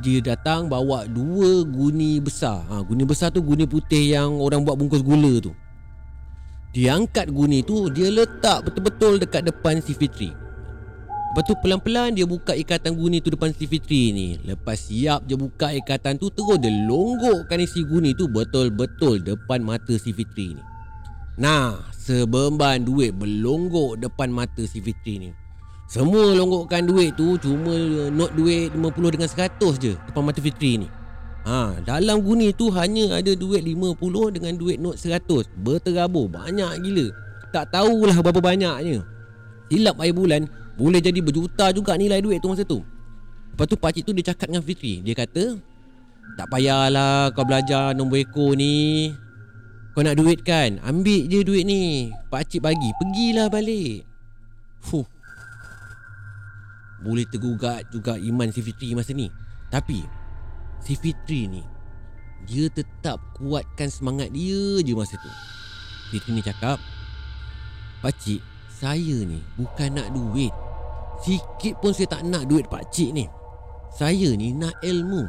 Dia 0.00 0.22
datang 0.22 0.70
bawa 0.70 1.04
dua 1.10 1.66
guni 1.66 2.22
besar. 2.22 2.62
Ha, 2.70 2.80
Guni 2.80 3.02
besar 3.04 3.28
tu 3.34 3.42
guni 3.42 3.66
putih 3.66 4.14
yang 4.14 4.38
orang 4.38 4.62
buat 4.62 4.78
bungkus 4.78 5.02
gula 5.02 5.42
tu 5.42 5.52
Dia 6.72 6.96
angkat 6.96 7.32
guni 7.32 7.64
tu 7.64 7.88
Dia 7.92 8.12
letak 8.12 8.68
betul-betul 8.68 9.22
dekat 9.22 9.48
depan 9.48 9.80
si 9.80 9.96
Fitri 9.96 10.30
Lepas 11.28 11.44
tu 11.44 11.54
pelan-pelan 11.60 12.16
dia 12.16 12.24
buka 12.24 12.56
ikatan 12.56 12.96
guni 12.96 13.20
tu 13.20 13.30
depan 13.30 13.52
si 13.52 13.68
Fitri 13.68 14.10
ni 14.10 14.26
Lepas 14.42 14.88
siap 14.88 15.28
dia 15.28 15.36
buka 15.36 15.70
ikatan 15.76 16.16
tu 16.16 16.32
Terus 16.32 16.58
dia 16.58 16.72
longgokkan 16.72 17.60
isi 17.60 17.84
guni 17.84 18.16
tu 18.16 18.26
betul-betul 18.26 19.20
depan 19.22 19.60
mata 19.60 19.94
si 20.00 20.10
Fitri 20.10 20.56
ni 20.56 20.62
Nah, 21.38 21.86
sebemban 21.94 22.82
duit 22.82 23.14
berlonggok 23.14 24.02
depan 24.02 24.26
mata 24.26 24.58
si 24.66 24.82
Fitri 24.82 25.22
ni. 25.22 25.30
Semua 25.86 26.34
longgokkan 26.34 26.82
duit 26.82 27.14
tu 27.14 27.38
cuma 27.38 27.72
not 28.10 28.34
duit 28.34 28.74
50 28.74 29.14
dengan 29.14 29.30
100 29.30 29.78
je 29.78 29.94
depan 29.94 30.22
mata 30.26 30.42
Fitri 30.42 30.82
ni. 30.82 30.90
Ha, 31.46 31.80
dalam 31.86 32.20
guni 32.20 32.50
tu 32.52 32.68
hanya 32.74 33.22
ada 33.22 33.32
duit 33.32 33.62
50 33.62 34.34
dengan 34.34 34.52
duit 34.58 34.78
not 34.82 34.98
100. 34.98 35.46
Berterabur 35.58 36.26
banyak 36.26 36.82
gila. 36.82 37.06
Tak 37.54 37.72
tahulah 37.72 38.16
berapa 38.20 38.40
banyaknya. 38.42 39.04
Silap 39.68 40.00
air 40.00 40.12
bulan 40.16 40.48
boleh 40.78 41.02
jadi 41.02 41.18
berjuta 41.18 41.74
juga 41.74 41.98
nilai 41.98 42.22
duit 42.22 42.38
tu 42.38 42.48
masa 42.48 42.62
tu. 42.62 42.84
Lepas 43.50 43.66
tu 43.66 43.74
pakcik 43.74 44.06
tu 44.06 44.12
dia 44.14 44.30
cakap 44.30 44.46
dengan 44.46 44.62
Fitri. 44.62 45.02
Dia 45.02 45.18
kata, 45.18 45.58
tak 46.38 46.46
payahlah 46.46 47.34
kau 47.34 47.42
belajar 47.42 47.90
nombor 47.98 48.22
ekor 48.22 48.54
ni. 48.54 49.10
Kau 49.98 50.06
nak 50.06 50.14
duit 50.14 50.46
kan? 50.46 50.78
Ambil 50.86 51.26
je 51.26 51.42
duit 51.42 51.66
ni. 51.66 52.14
Pakcik 52.30 52.62
bagi. 52.62 52.94
Pergilah 53.02 53.50
balik. 53.50 54.06
Fuh. 54.78 55.02
Boleh 57.02 57.26
tergugat 57.26 57.90
juga 57.90 58.14
iman 58.14 58.46
si 58.54 58.62
Fitri 58.62 58.94
masa 58.94 59.10
ni. 59.10 59.26
Tapi, 59.66 60.06
si 60.82 60.98
Fitri 60.98 61.50
ni, 61.50 61.62
dia 62.46 62.70
tetap 62.70 63.18
kuatkan 63.36 63.90
semangat 63.90 64.30
dia 64.32 64.80
je 64.82 64.92
masa 64.94 65.18
tu. 65.18 65.32
Fitri 66.14 66.32
ni 66.34 66.42
cakap, 66.42 66.80
Pakcik, 67.98 68.38
saya 68.70 69.26
ni 69.26 69.42
bukan 69.58 69.98
nak 69.98 70.08
duit. 70.14 70.54
Sikit 71.18 71.82
pun 71.82 71.90
saya 71.90 72.06
tak 72.14 72.22
nak 72.22 72.46
duit 72.46 72.62
pakcik 72.70 73.10
ni. 73.10 73.26
Saya 73.90 74.38
ni 74.38 74.54
nak 74.54 74.78
ilmu. 74.86 75.26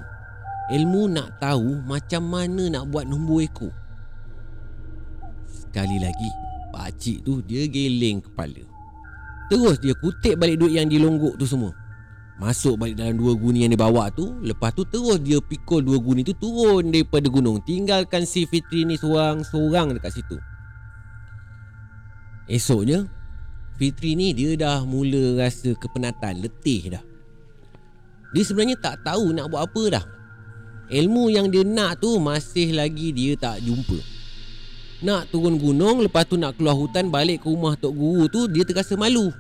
Ilmu 0.70 1.10
nak 1.10 1.42
tahu 1.42 1.82
macam 1.82 2.30
mana 2.30 2.70
nak 2.70 2.94
buat 2.94 3.10
nombor 3.10 3.42
ekor. 3.42 3.74
Sekali 5.70 6.02
lagi 6.02 6.30
Pakcik 6.74 7.22
tu 7.22 7.46
dia 7.46 7.70
geleng 7.70 8.26
kepala 8.26 8.66
Terus 9.54 9.78
dia 9.78 9.94
kutip 9.98 10.38
balik 10.38 10.62
duit 10.62 10.78
yang 10.78 10.90
dilonggok 10.90 11.38
tu 11.38 11.46
semua 11.46 11.70
Masuk 12.40 12.80
balik 12.80 12.96
dalam 12.96 13.20
dua 13.20 13.36
guni 13.36 13.68
yang 13.68 13.76
dia 13.76 13.84
bawa 13.84 14.08
tu 14.16 14.40
Lepas 14.40 14.72
tu 14.72 14.88
terus 14.88 15.20
dia 15.20 15.44
pikul 15.44 15.84
dua 15.84 16.00
guni 16.00 16.24
tu 16.24 16.32
turun 16.32 16.88
daripada 16.88 17.28
gunung. 17.28 17.60
Tinggalkan 17.60 18.24
si 18.24 18.48
Fitri 18.48 18.88
ni 18.88 18.96
seorang-seorang 18.96 19.92
dekat 20.00 20.16
situ. 20.16 20.40
Esoknya 22.48 23.12
Fitri 23.76 24.16
ni 24.16 24.32
dia 24.32 24.56
dah 24.56 24.88
mula 24.88 25.40
rasa 25.40 25.76
kepenatan, 25.76 26.40
letih 26.40 26.96
dah. 26.96 27.04
Dia 28.32 28.44
sebenarnya 28.48 28.80
tak 28.80 29.04
tahu 29.04 29.36
nak 29.36 29.52
buat 29.52 29.68
apa 29.68 29.84
dah. 30.00 30.06
Ilmu 30.90 31.32
yang 31.32 31.52
dia 31.52 31.68
nak 31.68 32.00
tu 32.00 32.18
masih 32.24 32.72
lagi 32.72 33.12
dia 33.12 33.36
tak 33.36 33.62
jumpa. 33.62 34.00
Nak 35.00 35.32
turun 35.32 35.56
gunung 35.56 36.04
Lepas 36.04 36.28
tu 36.28 36.36
nak 36.36 36.60
keluar 36.60 36.76
hutan 36.76 37.08
Balik 37.08 37.44
ke 37.44 37.48
rumah 37.48 37.80
Tok 37.80 37.96
Guru 37.96 38.28
tu 38.28 38.52
Dia 38.52 38.68
terasa 38.68 39.00
malu 39.00 39.32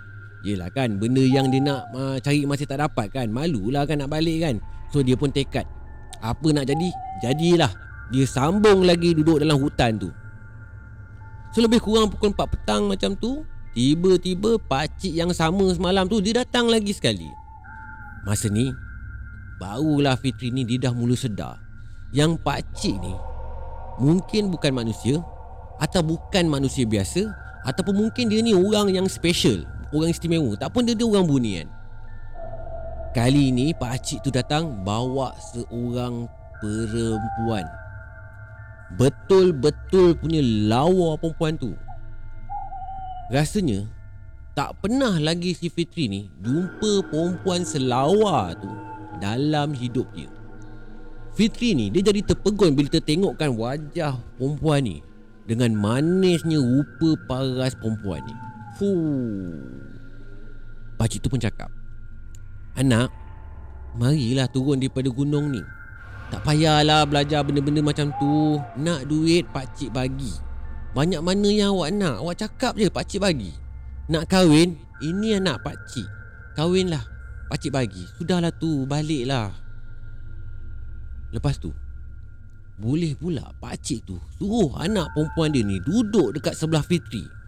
Yelah 0.45 0.71
kan 0.71 0.95
Benda 0.99 1.19
yang 1.19 1.51
dia 1.51 1.59
nak 1.59 1.91
uh, 1.91 2.15
Cari 2.19 2.47
masih 2.47 2.63
tak 2.63 2.79
dapat 2.79 3.11
kan 3.11 3.27
Malulah 3.27 3.83
kan 3.83 3.99
nak 3.99 4.11
balik 4.11 4.39
kan. 4.43 4.55
So 4.91 5.03
dia 5.03 5.19
pun 5.19 5.31
tekad 5.31 5.67
Apa 6.23 6.55
nak 6.55 6.67
jadi? 6.67 6.89
Jadilah. 7.23 7.71
Dia 8.09 8.25
sambung 8.25 8.87
lagi 8.87 9.11
Duduk 9.11 9.43
dalam 9.43 9.59
hutan 9.59 9.99
tu. 9.99 10.09
So 11.51 11.59
lebih 11.63 11.83
kurang 11.83 12.07
Pukul 12.11 12.31
4 12.31 12.39
petang 12.55 12.87
macam 12.87 13.13
tu 13.19 13.43
Tiba-tiba 13.75 14.57
Pakcik 14.57 15.13
yang 15.13 15.31
sama 15.35 15.69
semalam 15.75 16.07
tu 16.07 16.23
Dia 16.23 16.43
datang 16.45 16.71
lagi 16.71 16.95
sekali. 16.95 17.27
Masa 18.23 18.47
ni 18.47 18.71
Barulah 19.59 20.15
Fitri 20.15 20.55
ni 20.55 20.63
Dia 20.63 20.89
dah 20.89 20.93
mula 20.95 21.19
sedar. 21.19 21.59
Yang 22.15 22.39
pakcik 22.41 22.95
ni 22.99 23.13
Mungkin 23.99 24.47
bukan 24.55 24.71
manusia 24.71 25.19
atau 25.79 26.03
bukan 26.03 26.45
manusia 26.51 26.83
biasa 26.83 27.31
ataupun 27.63 27.95
mungkin 27.95 28.27
dia 28.27 28.43
ni 28.43 28.51
orang 28.51 28.91
yang 28.91 29.07
special, 29.07 29.63
orang 29.93 30.11
istimewa. 30.13 30.53
Tak 30.57 30.73
pun 30.73 30.85
dia 30.85 30.95
dia 30.97 31.07
orang 31.07 31.25
bunian. 31.25 31.67
Kali 33.09 33.49
ini 33.49 33.73
Pak 33.73 33.89
Acik 33.97 34.19
tu 34.21 34.29
datang 34.29 34.85
bawa 34.85 35.33
seorang 35.53 36.29
perempuan. 36.61 37.65
Betul-betul 38.97 40.13
punya 40.17 40.41
lawa 40.69 41.17
perempuan 41.17 41.57
tu. 41.57 41.73
Rasanya 43.33 43.85
tak 44.57 44.77
pernah 44.81 45.17
lagi 45.21 45.53
si 45.53 45.69
Fitri 45.69 46.09
ni 46.09 46.21
jumpa 46.41 47.05
perempuan 47.09 47.65
selawa 47.65 48.53
tu 48.57 48.69
dalam 49.21 49.73
hidup 49.73 50.09
dia. 50.13 50.29
Fitri 51.37 51.77
ni 51.77 51.89
dia 51.93 52.03
jadi 52.09 52.25
terpegun 52.25 52.73
bila 52.73 52.89
tertengokkan 52.89 53.53
wajah 53.55 54.17
perempuan 54.37 54.85
ni 54.85 54.97
dengan 55.49 55.73
manisnya 55.73 56.61
rupa 56.61 57.15
paras 57.25 57.73
perempuan 57.77 58.21
ni. 58.25 58.48
Fuh. 58.79 59.59
Pakcik 60.95 61.23
tu 61.23 61.27
pun 61.27 61.39
cakap, 61.39 61.67
Anak, 62.79 63.11
marilah 63.99 64.47
turun 64.47 64.79
daripada 64.79 65.11
gunung 65.11 65.51
ni. 65.51 65.59
Tak 66.29 66.45
payahlah 66.47 67.03
belajar 67.03 67.43
benda-benda 67.43 67.81
macam 67.83 68.13
tu. 68.15 68.55
Nak 68.79 69.09
duit 69.09 69.43
pakcik 69.49 69.91
bagi. 69.91 70.31
Banyak 70.93 71.19
mana 71.19 71.49
yang 71.49 71.75
awak 71.75 71.89
nak? 71.91 72.21
Awak 72.21 72.35
cakap 72.45 72.73
je 72.77 72.87
pakcik 72.87 73.19
bagi. 73.19 73.51
Nak 74.07 74.29
kahwin? 74.29 74.77
Ini 75.01 75.41
anak 75.41 75.65
pakcik. 75.65 76.05
Kahwinlah. 76.53 77.01
Pakcik 77.49 77.73
bagi. 77.73 78.05
Sudahlah 78.15 78.53
tu, 78.53 78.85
baliklah. 78.85 79.49
Lepas 81.33 81.57
tu, 81.57 81.73
boleh 82.79 83.11
pula 83.17 83.43
pakcik 83.59 84.07
tu 84.07 84.15
suruh 84.39 84.71
anak 84.79 85.11
perempuan 85.11 85.51
dia 85.51 85.67
ni 85.67 85.83
duduk 85.83 86.31
dekat 86.31 86.55
sebelah 86.55 86.79
Fitri. 86.79 87.38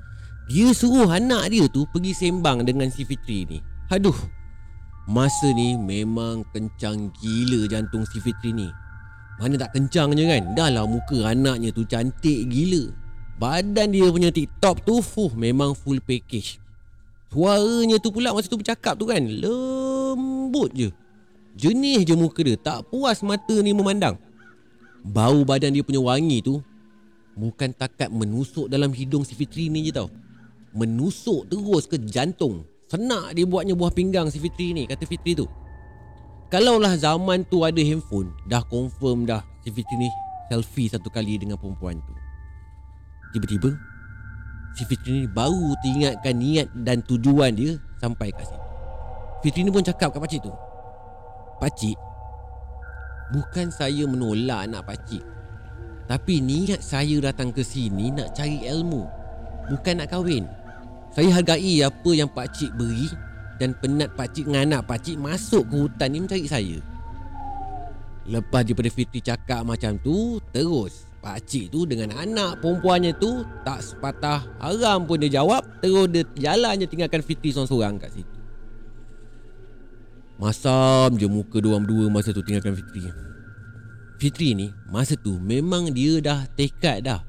Dia 0.51 0.67
suruh 0.75 1.07
anak 1.07 1.47
dia 1.47 1.63
tu 1.71 1.87
pergi 1.87 2.11
sembang 2.11 2.67
dengan 2.67 2.91
si 2.91 3.07
Fitri 3.07 3.47
ni. 3.47 3.63
Aduh. 3.87 4.15
Masa 5.07 5.47
ni 5.55 5.79
memang 5.79 6.43
kencang 6.51 7.07
gila 7.23 7.71
jantung 7.71 8.03
si 8.03 8.19
Fitri 8.19 8.51
ni. 8.51 8.67
Mana 9.39 9.55
tak 9.55 9.79
kencangnya 9.79 10.27
kan? 10.27 10.43
Dah 10.51 10.67
lah 10.67 10.83
muka 10.83 11.31
anaknya 11.31 11.71
tu 11.71 11.87
cantik 11.87 12.51
gila. 12.51 12.91
Badan 13.39 13.95
dia 13.95 14.11
punya 14.11 14.27
TikTok 14.27 14.83
tu 14.83 14.99
fuh 14.99 15.31
memang 15.39 15.71
full 15.71 16.03
package. 16.03 16.59
Suaranya 17.31 17.95
tu 18.03 18.11
pula 18.11 18.35
masa 18.35 18.51
tu 18.51 18.59
bercakap 18.59 18.99
tu 18.99 19.07
kan 19.07 19.23
lembut 19.23 20.75
je. 20.75 20.91
Jenih 21.55 22.03
je 22.03 22.11
muka 22.11 22.43
dia, 22.43 22.59
tak 22.59 22.91
puas 22.91 23.23
mata 23.23 23.55
ni 23.63 23.71
memandang. 23.71 24.19
Bau 24.99 25.47
badan 25.47 25.71
dia 25.71 25.81
punya 25.81 26.03
wangi 26.03 26.43
tu 26.43 26.59
Bukan 27.31 27.71
takat 27.71 28.11
menusuk 28.11 28.67
dalam 28.67 28.91
hidung 28.91 29.23
si 29.23 29.33
Fitri 29.33 29.71
ni 29.71 29.87
je 29.87 29.95
tau 29.95 30.11
Menusuk 30.71 31.51
terus 31.51 31.83
ke 31.87 31.99
jantung. 31.99 32.63
Senak 32.91 33.35
dia 33.35 33.47
buatnya 33.47 33.71
buah 33.71 33.91
pinggang 33.95 34.27
si 34.27 34.35
Fitri 34.35 34.75
ni 34.75 34.83
Kata 34.83 35.07
Fitri 35.07 35.31
tu. 35.31 35.47
Kalaulah 36.51 36.99
zaman 36.99 37.47
tu 37.47 37.63
ada 37.63 37.79
handphone 37.79 38.35
Dah 38.51 38.59
confirm 38.67 39.23
dah 39.23 39.39
si 39.63 39.71
Fitri 39.71 39.95
ni 39.95 40.11
Selfie 40.51 40.91
satu 40.91 41.07
kali 41.07 41.39
dengan 41.39 41.55
perempuan 41.55 42.03
tu. 42.03 42.11
Tiba-tiba 43.31 43.71
Si 44.75 44.83
Fitri 44.83 45.23
ni 45.23 45.27
baru 45.31 45.71
teringatkan 45.79 46.35
niat 46.35 46.67
dan 46.83 46.99
tujuan 47.07 47.55
dia 47.55 47.79
Sampai 48.03 48.35
kat 48.35 48.43
situ. 48.43 48.59
Fitri 49.39 49.63
ni 49.63 49.71
pun 49.71 49.87
cakap 49.87 50.11
kat 50.11 50.19
pakcik 50.19 50.43
tu 50.43 50.51
Pakcik 51.63 51.95
Bukan 53.31 53.71
saya 53.71 54.03
menolak 54.03 54.67
anak 54.67 54.83
pakcik 54.83 55.23
Tapi 56.11 56.43
niat 56.43 56.83
saya 56.83 57.23
datang 57.23 57.55
ke 57.55 57.63
sini 57.63 58.11
nak 58.11 58.35
cari 58.35 58.67
ilmu 58.67 59.07
Bukan 59.71 60.03
nak 60.03 60.11
kahwin 60.11 60.43
Saya 61.11 61.29
hargai 61.35 61.83
apa 61.83 62.11
yang 62.15 62.31
pakcik 62.31 62.71
beri 62.79 63.11
Dan 63.59 63.75
penat 63.83 64.15
pakcik 64.15 64.47
dengan 64.47 64.63
anak 64.79 64.87
pakcik 64.87 65.19
masuk 65.19 65.67
ke 65.67 65.75
hutan 65.75 66.07
ni 66.15 66.23
mencari 66.23 66.47
saya. 66.47 66.79
Lepas 68.31 68.63
daripada 68.63 68.89
Fitri 68.93 69.19
cakap 69.19 69.65
macam 69.65 69.97
tu 69.99 70.37
Terus 70.53 71.09
pakcik 71.19 71.73
tu 71.73 71.89
dengan 71.89 72.13
anak 72.15 72.61
perempuannya 72.61 73.17
tu 73.17 73.41
Tak 73.65 73.81
sepatah 73.81 74.45
haram 74.61 75.03
pun 75.09 75.17
dia 75.19 75.41
jawab 75.41 75.65
Terus 75.81 76.05
dia 76.07 76.23
jalan 76.37 76.79
je 76.79 76.87
tinggalkan 76.87 77.25
Fitri 77.25 77.49
seorang-seorang 77.49 77.97
kat 77.97 78.13
situ. 78.13 78.37
Masam 80.37 81.17
je 81.17 81.27
muka 81.29 81.61
dua 81.61 81.77
dua 81.81 82.09
masa 82.13 82.29
tu 82.29 82.45
tinggalkan 82.45 82.77
Fitri. 82.77 83.09
Fitri 84.21 84.53
ni 84.53 84.69
Masa 84.87 85.17
tu 85.17 85.41
Memang 85.41 85.89
dia 85.89 86.21
dah 86.21 86.45
tekad 86.53 87.09
dah. 87.09 87.25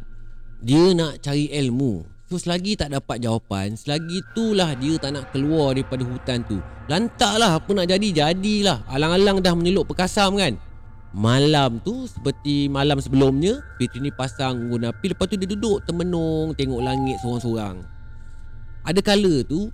Dia 0.60 0.92
nak 0.94 1.24
cari 1.24 1.50
ilmu 1.50 2.11
So 2.32 2.40
selagi 2.40 2.80
tak 2.80 2.96
dapat 2.96 3.20
jawapan 3.20 3.76
Selagi 3.76 4.24
itulah 4.24 4.72
dia 4.80 4.96
tak 4.96 5.12
nak 5.12 5.28
keluar 5.36 5.76
daripada 5.76 6.00
hutan 6.00 6.40
tu. 6.48 6.64
Lantaklah 6.88 7.60
apa 7.60 7.68
nak 7.76 7.84
jadi 7.92 8.08
Jadilah. 8.08 8.88
Alang-alang 8.88 9.44
dah 9.44 9.52
menyeluk 9.52 9.84
perkasam 9.84 10.40
kan? 10.40 10.56
Malam 11.12 11.76
tu 11.84 12.08
Seperti 12.08 12.72
malam 12.72 13.04
sebelumnya 13.04 13.60
Fitri 13.76 14.00
ni 14.00 14.08
pasang 14.08 14.64
unggun 14.64 14.88
api 14.88 15.12
Lepas 15.12 15.28
tu 15.28 15.36
dia 15.36 15.44
duduk 15.44 15.84
termenung 15.84 16.56
Tengok 16.56 16.80
langit 16.80 17.20
seorang-seorang. 17.20 17.84
Ada 18.88 19.00
kala 19.04 19.44
tu 19.44 19.68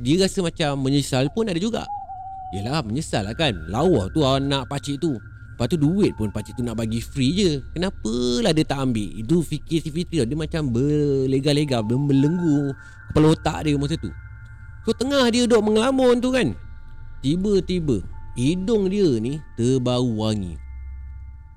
Dia 0.00 0.24
rasa 0.24 0.40
macam 0.40 0.80
menyesal 0.80 1.28
pun 1.28 1.44
ada 1.44 1.60
juga. 1.60 1.84
Yelah 2.56 2.80
menyesal 2.80 3.28
lah 3.28 3.36
kan? 3.36 3.52
Lawa 3.68 4.08
tu 4.16 4.24
anak 4.24 4.64
pakcik 4.64 4.96
tu 4.96 5.12
Lepas 5.58 5.74
tu 5.74 5.78
duit 5.82 6.14
pun 6.14 6.30
pakcik 6.30 6.54
tu 6.54 6.62
nak 6.62 6.78
bagi 6.78 7.02
free 7.02 7.34
je. 7.34 7.50
Kenapalah 7.74 8.54
dia 8.54 8.62
tak 8.62 8.78
ambil? 8.78 9.10
Itu 9.10 9.42
fikir 9.42 9.82
si 9.82 9.90
Fitri 9.90 10.22
Dia 10.22 10.38
macam 10.38 10.70
berlega-lega 10.70 11.82
Belenggu 11.82 12.70
Kepala 13.10 13.34
otak 13.34 13.66
dia 13.66 13.74
masa 13.74 13.98
tu. 13.98 14.06
So 14.86 14.94
tengah 14.94 15.26
dia 15.34 15.50
duduk 15.50 15.66
mengelamun 15.66 16.22
tu 16.22 16.30
kan. 16.30 16.54
Tiba-tiba 17.26 18.06
Hidung 18.38 18.86
dia 18.86 19.18
ni 19.18 19.42
terbau 19.58 20.06
wangi. 20.22 20.54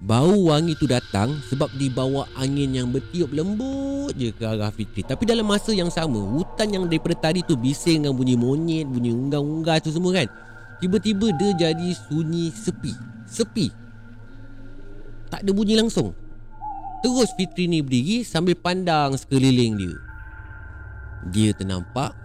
Bau 0.02 0.50
wangi 0.50 0.74
tu 0.82 0.90
datang 0.90 1.38
sebab 1.54 1.70
dibawa 1.78 2.26
angin 2.42 2.74
yang 2.74 2.90
bertiup 2.90 3.30
lembut 3.30 4.18
je 4.18 4.34
ke 4.34 4.50
arah 4.50 4.74
Fitri. 4.74 5.06
Tapi 5.06 5.30
dalam 5.30 5.46
masa 5.46 5.78
yang 5.78 5.94
sama 5.94 6.18
Hutan 6.18 6.74
yang 6.74 6.90
daripada 6.90 7.30
tadi 7.30 7.46
tu 7.46 7.54
bising 7.54 8.02
dengan 8.02 8.18
bunyi 8.18 8.34
monyet 8.34 8.90
Bunyi 8.90 9.14
unggas-unggas 9.14 9.86
tu 9.86 9.94
semua 9.94 10.26
kan. 10.26 10.28
Tiba-tiba 10.82 11.30
dia 11.38 11.70
jadi 11.70 11.94
sunyi 12.10 12.50
sepi. 12.50 12.98
Sepi 13.30 13.81
Tak 15.32 15.48
ada 15.48 15.52
bunyi 15.56 15.80
langsung. 15.80 16.12
Terus 17.02 17.34
Fitri 17.34 17.66
ni 17.66 17.82
berdiri 17.82 18.22
sambil 18.22 18.54
pandang 18.54 19.18
sekeliling 19.18 19.80
dia. 19.80 19.96
Dia 21.34 21.54
ternampak 21.54 22.18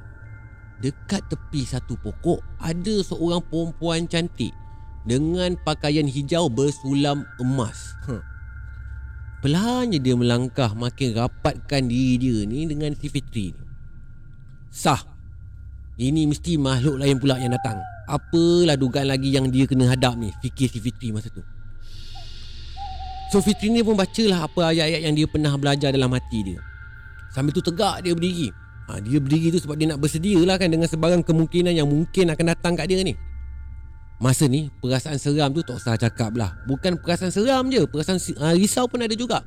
Dekat 0.81 1.25
tepi 1.29 1.69
satu 1.69 1.97
pokok 2.01 2.41
Ada 2.61 3.05
seorang 3.05 3.45
perempuan 3.45 4.09
cantik 4.09 4.53
Dengan 5.05 5.53
pakaian 5.61 6.09
hijau 6.09 6.49
bersulam 6.49 7.29
emas. 7.37 7.93
Huh. 8.09 8.25
Perlahannya 9.45 10.01
dia 10.01 10.17
melangkah 10.17 10.73
Makin 10.73 11.13
rapatkan 11.13 11.89
diri 11.89 12.17
dia 12.17 12.39
ni 12.49 12.65
Dengan 12.65 12.97
si 12.97 13.09
Fitri 13.13 13.53
ni. 13.53 13.65
Sah 14.73 15.01
Ini 15.97 16.29
mesti 16.29 16.61
makhluk 16.61 17.01
lain 17.01 17.17
pula 17.17 17.41
yang 17.41 17.57
datang. 17.57 17.81
Apalah 18.09 18.77
dugaan 18.77 19.09
lagi 19.09 19.33
yang 19.33 19.49
dia 19.49 19.65
kena 19.65 19.89
hadap 19.93 20.17
ni? 20.17 20.33
Fikir 20.45 20.69
si 20.69 20.81
Fitri 20.81 21.13
masa 21.13 21.33
tu 21.33 21.56
So 23.27 23.43
Fitri 23.43 23.75
ni 23.75 23.83
pun 23.83 23.99
bacalah 23.99 24.47
apa 24.47 24.71
ayat-ayat 24.71 25.01
yang 25.03 25.15
dia 25.19 25.27
pernah 25.27 25.53
belajar 25.59 25.91
dalam 25.91 26.15
hati 26.15 26.55
dia. 26.55 26.59
Sambil 27.35 27.51
tu 27.51 27.61
tegak 27.61 28.07
dia 28.07 28.15
berdiri. 28.15 28.49
Ha, 28.87 29.03
Dia 29.03 29.19
berdiri 29.19 29.51
tu 29.51 29.59
sebab 29.59 29.75
dia 29.75 29.91
nak 29.91 29.99
bersedia 29.99 30.39
lah 30.47 30.55
kan 30.63 30.71
Dengan 30.71 30.87
sebarang 30.87 31.27
kemungkinan 31.27 31.75
yang 31.75 31.91
mungkin 31.91 32.31
akan 32.31 32.47
datang 32.55 32.79
kat 32.79 32.87
dia 32.87 33.03
ni. 33.03 33.19
Masa 34.17 34.49
ni 34.49 34.73
perasaan 34.81 35.21
seram 35.21 35.53
tu 35.53 35.61
tak 35.61 35.77
usah 35.77 35.99
cakap 35.99 36.33
lah. 36.39 36.55
Bukan 36.65 37.03
perasaan 37.03 37.35
seram 37.35 37.69
je 37.69 37.83
Perasaan 37.85 38.17
uh, 38.39 38.55
risau 38.55 38.87
pun 38.87 39.03
ada 39.03 39.13
juga. 39.13 39.43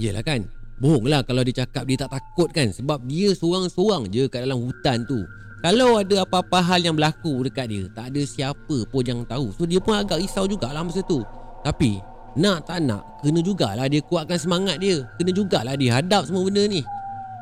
Yelah 0.00 0.24
kan 0.24 0.48
Bohong 0.78 1.10
lah 1.10 1.26
kalau 1.26 1.42
dia 1.42 1.62
cakap 1.62 1.84
dia 1.84 2.00
tak 2.00 2.16
takut 2.16 2.48
kan. 2.50 2.72
Sebab 2.72 3.04
dia 3.04 3.36
seorang-seorang 3.36 4.08
je 4.08 4.24
kat 4.26 4.48
dalam 4.48 4.64
hutan 4.64 5.04
tu. 5.04 5.22
Kalau 5.58 6.00
ada 6.00 6.22
apa-apa 6.22 6.62
hal 6.62 6.86
yang 6.86 6.94
berlaku 6.94 7.42
dekat 7.42 7.66
dia 7.66 7.90
Tak 7.90 8.14
ada 8.14 8.22
siapa 8.22 8.76
pun 8.88 9.02
yang 9.04 9.20
tahu. 9.26 9.52
So 9.52 9.68
dia 9.68 9.82
pun 9.82 9.94
agak 9.94 10.22
risau 10.22 10.48
jugalah 10.48 10.80
masa 10.80 11.04
tu. 11.04 11.20
Tapi 11.62 11.98
Nak 12.38 12.70
tak 12.70 12.86
nak 12.86 13.02
Kena 13.18 13.42
jugalah 13.42 13.90
dia 13.90 13.98
kuatkan 13.98 14.38
semangat 14.38 14.78
dia. 14.78 15.02
Kena 15.18 15.34
jugalah 15.34 15.74
dia 15.74 15.98
hadap 15.98 16.30
semua 16.30 16.46
benda 16.46 16.62
ni. 16.70 16.86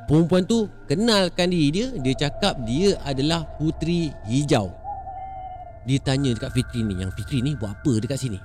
Perempuan 0.09 0.48
tu 0.48 0.72
Kenalkan 0.88 1.52
diri 1.52 1.68
dia 1.68 1.87
Dia 2.00 2.14
cakap 2.16 2.56
dia 2.64 2.96
adalah 3.04 3.44
Puteri 3.61 4.09
Hijau. 4.24 4.72
Dia 5.85 6.00
tanya 6.00 6.32
dekat 6.32 6.50
Fitri 6.56 6.80
ni 6.82 6.96
Yang 6.96 7.12
Fitri 7.20 7.44
ni 7.44 7.52
buat 7.54 7.76
apa 7.76 7.92
dekat 8.00 8.18
sini? 8.18 8.40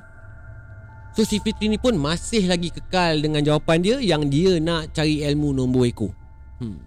So 1.16 1.24
si 1.24 1.40
Fitri 1.40 1.72
ni 1.72 1.80
pun 1.80 1.96
masih 1.96 2.46
lagi 2.52 2.70
kekal 2.70 3.24
dengan 3.24 3.42
jawapan 3.42 3.80
dia 3.80 3.96
Yang 3.98 4.24
dia 4.30 4.52
nak 4.60 4.92
cari 4.92 5.24
ilmu 5.24 5.56
nombor 5.56 5.88
ekor. 5.88 6.12
Hmm. 6.60 6.78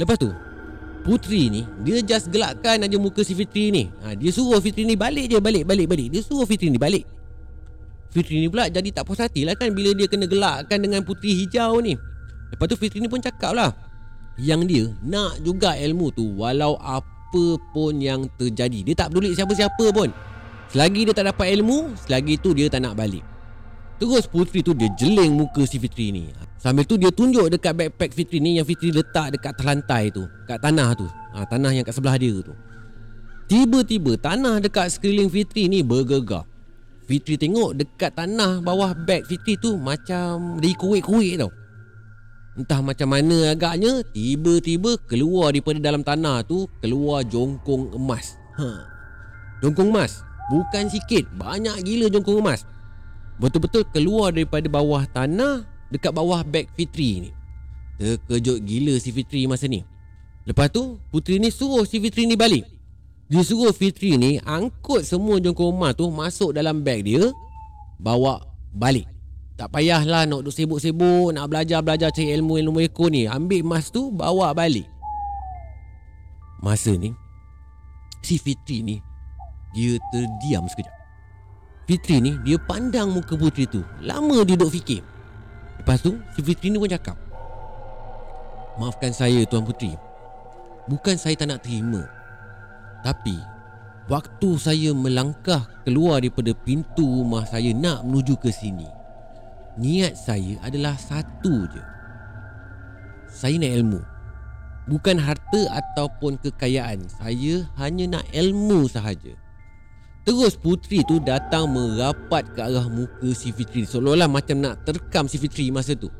Lepas 0.00 0.16
tu 0.16 0.32
Putri 1.02 1.52
ni 1.52 1.62
Dia 1.84 2.00
just 2.00 2.32
gelakkan 2.32 2.80
aja 2.80 2.96
muka 2.96 3.20
si 3.20 3.36
Fitri 3.36 3.68
ni. 3.68 3.92
Ha, 4.02 4.16
Dia 4.16 4.32
suruh 4.32 4.58
Fitri 4.64 4.88
ni 4.88 4.96
balik 4.96 5.28
je 5.28 5.36
Balik 5.36 5.68
balik 5.68 5.86
balik. 5.86 6.08
Dia 6.08 6.24
suruh 6.24 6.48
Fitri 6.48 6.72
ni 6.72 6.80
balik 6.80 7.21
Fitri 8.12 8.44
ni 8.44 8.46
pula 8.52 8.68
jadi 8.68 8.92
tak 8.92 9.08
puas 9.08 9.16
hati 9.24 9.48
lah 9.48 9.56
kan 9.56 9.72
Bila 9.72 9.96
dia 9.96 10.04
kena 10.04 10.28
gelakkan 10.28 10.78
dengan 10.84 11.00
putri 11.00 11.32
hijau 11.32 11.80
ni. 11.80 11.96
Lepas 12.52 12.68
tu 12.68 12.76
Fitri 12.76 13.00
ni 13.00 13.08
pun 13.08 13.24
cakap 13.24 13.56
lah 13.56 13.72
Yang 14.36 14.60
dia 14.68 14.84
nak 15.00 15.40
juga 15.40 15.72
ilmu 15.72 16.12
tu 16.12 16.36
Walau 16.36 16.76
apa 16.76 17.56
pun 17.72 17.96
yang 17.96 18.28
terjadi. 18.36 18.84
Dia 18.84 18.92
tak 18.92 19.08
peduli 19.08 19.32
siapa-siapa 19.32 19.88
pun. 19.88 20.12
Selagi 20.68 21.08
dia 21.08 21.16
tak 21.16 21.32
dapat 21.32 21.56
ilmu 21.56 21.96
Selagi 22.04 22.36
tu 22.36 22.52
dia 22.52 22.68
tak 22.68 22.84
nak 22.84 22.92
balik. 22.92 23.24
Terus 23.96 24.28
putri 24.28 24.60
tu 24.60 24.76
dia 24.76 24.92
jeling 24.92 25.32
muka 25.32 25.64
si 25.64 25.80
Fitri 25.80 26.12
ni. 26.12 26.28
Sambil 26.60 26.84
tu 26.84 27.00
dia 27.00 27.08
tunjuk 27.08 27.48
dekat 27.48 27.72
backpack 27.72 28.12
Fitri 28.12 28.44
ni 28.44 28.60
Yang 28.60 28.76
Fitri 28.76 28.92
letak 28.92 29.34
dekat 29.34 29.56
lantai 29.64 30.12
tu 30.12 30.28
Kat 30.44 30.60
tanah 30.60 30.92
tu. 30.92 31.08
Ha, 31.32 31.48
Tanah 31.48 31.72
yang 31.72 31.82
kat 31.88 31.96
sebelah 31.96 32.20
dia 32.20 32.36
tu. 32.44 32.52
Tiba-tiba 33.48 34.20
tanah 34.20 34.60
dekat 34.60 34.92
sekeliling 34.92 35.32
Fitri 35.32 35.72
ni 35.72 35.80
bergegar 35.80 36.44
Fitri 37.12 37.36
tengok 37.36 37.76
dekat 37.76 38.16
tanah 38.16 38.64
bawah 38.64 38.96
beg 38.96 39.28
Fitri 39.28 39.60
tu 39.60 39.76
Macam 39.76 40.56
dikuik-kuik 40.56 41.36
tau 41.36 41.52
Entah 42.56 42.80
macam 42.80 43.12
mana 43.12 43.52
agaknya 43.52 44.00
Tiba-tiba 44.16 44.96
keluar 45.04 45.52
daripada 45.52 45.76
dalam 45.76 46.00
tanah 46.00 46.40
tu 46.48 46.64
Keluar 46.80 47.20
jongkong 47.28 47.92
emas 47.92 48.40
ha. 48.56 48.88
Jongkong 49.60 49.92
emas 49.92 50.24
Bukan 50.48 50.88
sikit 50.88 51.28
Banyak 51.36 51.84
gila 51.84 52.08
jongkong 52.08 52.40
emas 52.40 52.64
Betul-betul 53.36 53.84
keluar 53.92 54.32
daripada 54.32 54.70
bawah 54.72 55.04
tanah 55.08 55.68
dekat 55.92 56.12
bawah 56.14 56.40
beg 56.46 56.68
Fitri 56.72 57.28
ni. 57.28 57.30
Terkejut 58.00 58.58
gila 58.64 58.94
si 59.02 59.10
Fitri 59.10 59.44
masa 59.44 59.68
ni. 59.68 59.84
Lepas 60.48 60.74
tu, 60.74 60.98
puteri 61.14 61.38
ni 61.38 61.54
suruh 61.54 61.86
si 61.86 62.02
Fitri 62.02 62.26
ni 62.26 62.34
balik. 62.34 62.66
Dia 63.32 63.40
suruh 63.40 63.72
Fitri 63.72 64.20
ni 64.20 64.36
angkut 64.44 65.08
semua 65.08 65.40
jongkong 65.40 65.72
emas 65.72 65.96
tu 65.96 66.04
masuk 66.12 66.52
dalam 66.52 66.84
beg 66.84 67.08
dia. 67.08 67.32
Bawa 67.96 68.44
balik. 68.76 69.08
Tak 69.56 69.72
payahlah 69.72 70.28
nak 70.28 70.44
duduk 70.44 70.52
sibuk-sibuk, 70.52 71.32
nak 71.32 71.48
belajar-belajar 71.48 72.12
cari 72.12 72.28
ilmu-ilmu 72.36 72.84
ekor 72.84 73.08
ni. 73.08 73.24
Ambil 73.24 73.64
emas 73.64 73.88
tu, 73.88 74.12
bawa 74.12 74.52
balik. 74.52 74.84
Masa 76.60 76.92
ni, 76.92 77.16
si 78.20 78.36
Fitri 78.36 78.84
ni, 78.84 78.96
dia 79.72 79.96
terdiam 80.12 80.68
sekejap. 80.68 80.92
Fitri 81.88 82.20
ni, 82.20 82.36
dia 82.44 82.60
pandang 82.60 83.16
muka 83.16 83.32
puteri 83.32 83.64
tu. 83.64 83.80
Lama 84.04 84.44
dia 84.44 84.56
duduk 84.56 84.72
fikir. 84.76 85.00
Lepas 85.82 85.98
tu 85.98 86.14
si 86.38 86.40
Fitri 86.46 86.70
ni 86.70 86.78
pun 86.78 86.86
cakap 86.86 87.18
Maafkan 88.78 89.10
saya 89.10 89.42
Tuan 89.50 89.66
Putri 89.66 89.98
Bukan 90.86 91.18
saya 91.18 91.34
tak 91.34 91.50
nak 91.50 91.66
terima 91.66 92.06
Tapi 93.02 93.36
Waktu 94.10 94.58
saya 94.58 94.90
melangkah 94.90 95.62
keluar 95.86 96.18
daripada 96.18 96.50
pintu 96.58 97.06
rumah 97.06 97.46
saya 97.46 97.70
nak 97.70 98.02
menuju 98.02 98.34
ke 98.34 98.50
sini 98.50 99.02
Niat 99.80 100.20
saya 100.20 100.60
adalah 100.60 101.00
satu 101.00 101.64
je. 101.72 101.82
Saya 103.32 103.56
nak 103.56 103.72
ilmu. 103.72 104.00
Bukan 104.84 105.16
harta 105.16 105.62
ataupun 105.72 106.36
kekayaan. 106.44 107.08
Saya 107.08 107.64
hanya 107.80 108.20
nak 108.20 108.24
ilmu 108.36 108.84
sahaja. 108.84 109.32
Terus 110.28 110.60
putri 110.60 111.00
tu 111.08 111.18
datang 111.24 111.72
merapat 111.72 112.52
ke 112.52 112.60
arah 112.60 112.84
muka 112.84 113.32
si 113.32 113.48
Fitri. 113.48 113.88
Seolah-olah 113.88 114.28
macam 114.28 114.60
nak 114.60 114.84
terkam 114.84 115.24
si 115.24 115.40
Fitri 115.40 115.72
masa 115.72 115.96
tu. 115.96 116.12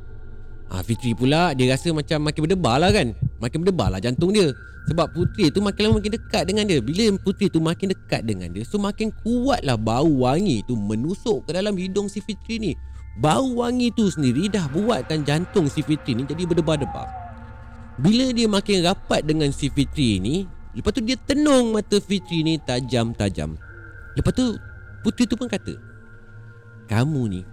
Ha, 0.73 0.81
Fitri 0.81 1.13
pula 1.13 1.53
dia 1.53 1.69
rasa 1.69 1.93
macam 1.93 2.25
makin 2.25 2.49
berdebar 2.49 2.81
lah 2.81 2.89
kan 2.89 3.13
Makin 3.43 3.67
berdebar 3.67 3.91
lah 3.91 3.99
jantung 3.99 4.31
dia. 4.31 4.55
Sebab 4.87 5.11
putri 5.11 5.51
tu 5.51 5.59
makin 5.59 5.91
lama 5.91 5.99
makin 5.99 6.15
dekat 6.15 6.43
dengan 6.47 6.63
dia. 6.63 6.79
Bila 6.79 7.11
putri 7.19 7.51
tu 7.51 7.59
makin 7.59 7.91
dekat 7.91 8.23
dengan 8.23 8.51
dia 8.51 8.63
So 8.63 8.79
makin 8.79 9.11
kuat 9.27 9.67
lah 9.67 9.75
bau 9.75 10.07
wangi 10.07 10.63
tu 10.63 10.79
menusuk 10.79 11.47
ke 11.47 11.51
dalam 11.59 11.75
hidung 11.75 12.07
si 12.07 12.23
Fitri 12.23 12.63
ni. 12.63 12.73
Bau 13.19 13.59
wangi 13.59 13.91
tu 13.91 14.07
sendiri 14.07 14.47
dah 14.47 14.71
buatkan 14.71 15.27
jantung 15.27 15.67
si 15.67 15.83
Fitri 15.83 16.15
ni 16.15 16.23
jadi 16.23 16.47
berdebar-debar. 16.47 17.11
Bila 17.99 18.31
dia 18.31 18.47
makin 18.47 18.87
rapat 18.87 19.27
dengan 19.27 19.51
si 19.51 19.69
Fitri 19.69 20.23
ni 20.23 20.47
Lepas 20.73 20.97
tu 20.97 21.05
dia 21.05 21.21
tenung 21.21 21.77
mata 21.77 22.01
Fitri 22.01 22.41
ni 22.41 22.57
tajam-tajam. 22.57 23.61
Lepas 24.17 24.33
tu 24.33 24.57
Putri 25.05 25.29
tu 25.29 25.37
pun 25.37 25.45
kata 25.45 25.77
Kamu 26.89 27.23
ni 27.29 27.45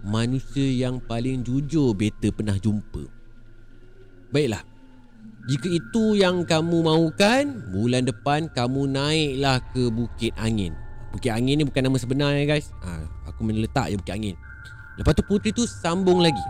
Manusia 0.00 0.88
yang 0.88 0.96
paling 1.04 1.44
jujur 1.44 1.92
Beta 1.92 2.32
pernah 2.32 2.56
jumpa. 2.56 3.04
Baiklah 4.32 4.73
Jika 5.44 5.68
itu 5.68 6.16
yang 6.16 6.40
kamu 6.48 6.88
mahukan 6.88 7.68
Bulan 7.68 8.08
depan 8.08 8.48
kamu 8.48 8.88
naiklah 8.88 9.60
ke 9.76 9.92
Bukit 9.92 10.32
Angin. 10.40 10.72
Bukit 11.12 11.36
Angin 11.36 11.60
ni 11.60 11.64
bukan 11.68 11.84
nama 11.84 12.00
sebenarnya 12.00 12.48
guys. 12.48 12.72
Ha, 12.80 13.04
Aku 13.28 13.44
meletak 13.44 13.92
je 13.92 14.00
Bukit 14.00 14.14
Angin. 14.16 14.36
Lepas 14.96 15.12
tu 15.12 15.22
putri 15.28 15.52
tu 15.52 15.68
sambung 15.68 16.24
lagi. 16.24 16.40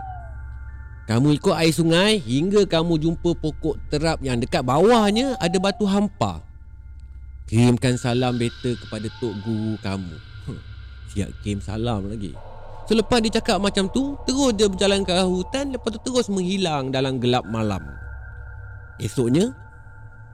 Kamu 1.05 1.37
ikut 1.37 1.53
air 1.53 1.69
sungai 1.69 2.17
Hingga 2.17 2.65
kamu 2.65 2.97
jumpa 2.97 3.37
pokok 3.37 3.77
terap 3.93 4.17
Yang 4.25 4.49
dekat 4.49 4.63
bawahnya 4.63 5.35
ada 5.43 5.57
batu 5.59 5.83
hampa. 5.83 6.39
Kirimkan 7.45 7.99
salam 7.99 8.41
beta 8.41 8.73
kepada 8.73 9.05
Tok 9.21 9.35
Guru 9.43 9.77
kamu. 9.83 10.15
Siap 11.13 11.29
kirim 11.43 11.59
salam 11.59 12.07
lagi. 12.09 12.33
Selepas 12.87 13.19
dia 13.21 13.41
cakap 13.41 13.57
macam 13.59 13.89
tu 13.89 14.13
Terus 14.23 14.53
dia 14.53 14.69
berjalan 14.69 15.01
ke 15.01 15.09
arah 15.09 15.25
hutan 15.25 15.73
Lepas 15.73 15.89
tu 15.97 15.99
terus 16.05 16.29
menghilang 16.29 16.93
dalam 16.93 17.17
gelap 17.17 17.41
malam 17.49 18.04
Esoknya 18.99 19.51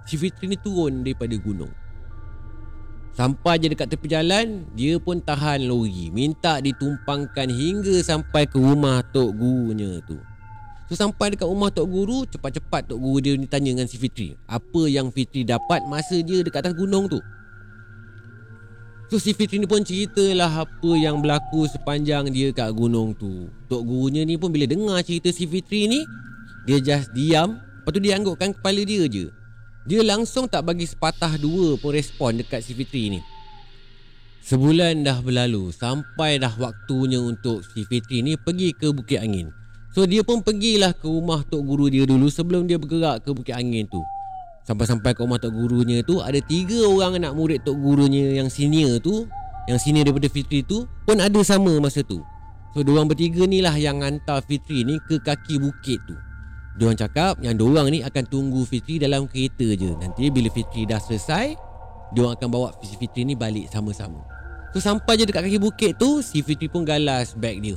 Si 0.06 0.18
Fitri 0.18 0.50
ni 0.50 0.58
turun 0.58 1.06
daripada 1.06 1.34
gunung. 1.38 1.70
Sampai 3.12 3.60
je 3.60 3.68
dekat 3.70 3.92
tepi 3.92 4.08
jalan 4.08 4.66
Dia 4.74 4.98
pun 4.98 5.20
tahan 5.20 5.68
lori. 5.68 6.10
Minta 6.10 6.64
ditumpangkan 6.64 7.48
hingga 7.52 8.02
sampai 8.02 8.48
ke 8.48 8.58
rumah 8.58 9.04
Tok 9.04 9.32
Gurunya 9.36 10.00
tu. 10.08 10.18
So 10.90 11.00
sampai 11.00 11.36
dekat 11.36 11.48
rumah 11.48 11.72
Tok 11.72 11.88
Guru 11.88 12.28
Cepat-cepat 12.28 12.92
Tok 12.92 13.00
Guru 13.00 13.20
dia 13.24 13.34
ni 13.36 13.48
tanya 13.48 13.72
dengan 13.72 13.88
si 13.88 13.96
Fitri 13.96 14.36
Apa 14.44 14.92
yang 14.92 15.08
Fitri 15.08 15.48
dapat 15.48 15.88
masa 15.88 16.20
dia 16.20 16.44
dekat 16.44 16.68
atas 16.68 16.76
gunung 16.76 17.08
tu? 17.08 17.20
So 19.08 19.20
si 19.20 19.36
Fitri 19.36 19.60
ni 19.60 19.68
pun 19.68 19.84
ceritalah 19.84 20.68
apa 20.68 20.92
yang 20.96 21.20
berlaku 21.20 21.68
sepanjang 21.68 22.32
dia 22.32 22.52
kat 22.56 22.72
gunung 22.72 23.12
tu. 23.16 23.52
Tok 23.68 23.84
Gurunya 23.86 24.24
ni 24.24 24.40
pun 24.40 24.52
bila 24.52 24.68
dengar 24.68 25.00
cerita 25.04 25.32
si 25.32 25.48
Fitri 25.48 25.88
ni 25.88 26.00
Dia 26.68 26.80
just 26.80 27.12
diam 27.12 27.60
Lepas 27.82 27.98
tu 27.98 28.02
dia 28.06 28.14
anggukkan 28.14 28.54
kepala 28.54 28.86
dia 28.86 29.10
je. 29.10 29.34
Dia 29.90 30.06
langsung 30.06 30.46
tak 30.46 30.70
bagi 30.70 30.86
sepatah 30.86 31.34
dua 31.42 31.82
pun 31.82 31.98
respon 31.98 32.38
dekat 32.38 32.62
si 32.62 32.78
Fitri 32.78 33.18
ni. 33.18 33.20
Sebulan 34.42 35.06
dah 35.06 35.22
berlalu 35.22 35.70
Sampai 35.70 36.42
dah 36.42 36.54
waktunya 36.58 37.18
untuk 37.18 37.66
si 37.66 37.82
Fitri 37.90 38.22
ni 38.22 38.38
pergi 38.38 38.70
ke 38.78 38.94
Bukit 38.94 39.18
Angin. 39.18 39.50
So 39.98 40.06
dia 40.06 40.22
pun 40.22 40.46
pergilah 40.46 40.94
ke 40.94 41.10
rumah 41.10 41.42
Tok 41.42 41.66
Guru 41.66 41.90
dia 41.90 42.06
dulu 42.06 42.30
Sebelum 42.30 42.70
dia 42.70 42.78
bergerak 42.78 43.26
ke 43.26 43.34
Bukit 43.34 43.58
Angin 43.58 43.90
tu. 43.90 44.06
Sampai-sampai 44.70 45.18
ke 45.18 45.26
rumah 45.26 45.42
Tok 45.42 45.50
Gurunya 45.50 46.06
tu 46.06 46.22
Ada 46.22 46.38
tiga 46.46 46.86
orang 46.86 47.18
anak 47.18 47.34
murid 47.34 47.66
Tok 47.66 47.82
Gurunya 47.82 48.38
yang 48.38 48.54
senior 48.54 49.02
tu 49.02 49.26
Yang 49.66 49.90
senior 49.90 50.06
daripada 50.06 50.30
Fitri 50.30 50.62
tu 50.62 50.86
Pun 51.10 51.18
ada 51.18 51.42
sama 51.42 51.82
masa 51.82 52.06
tu. 52.06 52.22
So 52.78 52.86
diorang 52.86 53.10
bertiga 53.10 53.50
ni 53.50 53.66
lah 53.66 53.74
yang 53.74 54.06
hantar 54.06 54.46
Fitri 54.46 54.86
ni 54.86 55.02
ke 55.10 55.18
kaki 55.18 55.58
bukit 55.58 55.98
tu 56.06 56.14
Diorang 56.80 56.96
cakap 56.96 57.36
yang 57.44 57.60
diorang 57.60 57.92
ni 57.92 58.00
akan 58.00 58.24
tunggu 58.32 58.64
Fitri 58.64 58.96
dalam 58.96 59.28
kereta 59.28 59.68
je. 59.76 59.92
Nanti 60.00 60.32
bila 60.32 60.48
Fitri 60.48 60.88
dah 60.88 61.04
selesai 61.04 61.56
Diorang 62.12 62.36
akan 62.36 62.48
bawa 62.52 62.68
Fitri 62.80 63.28
ni 63.28 63.36
balik 63.36 63.72
sama-sama. 63.72 64.24
So 64.72 64.80
sampai 64.80 65.20
je 65.20 65.28
dekat 65.28 65.48
kaki 65.48 65.60
bukit 65.60 66.00
tu 66.00 66.24
Si 66.24 66.40
Fitri 66.40 66.72
pun 66.72 66.88
galas 66.88 67.36
beg 67.36 67.60
dia. 67.60 67.76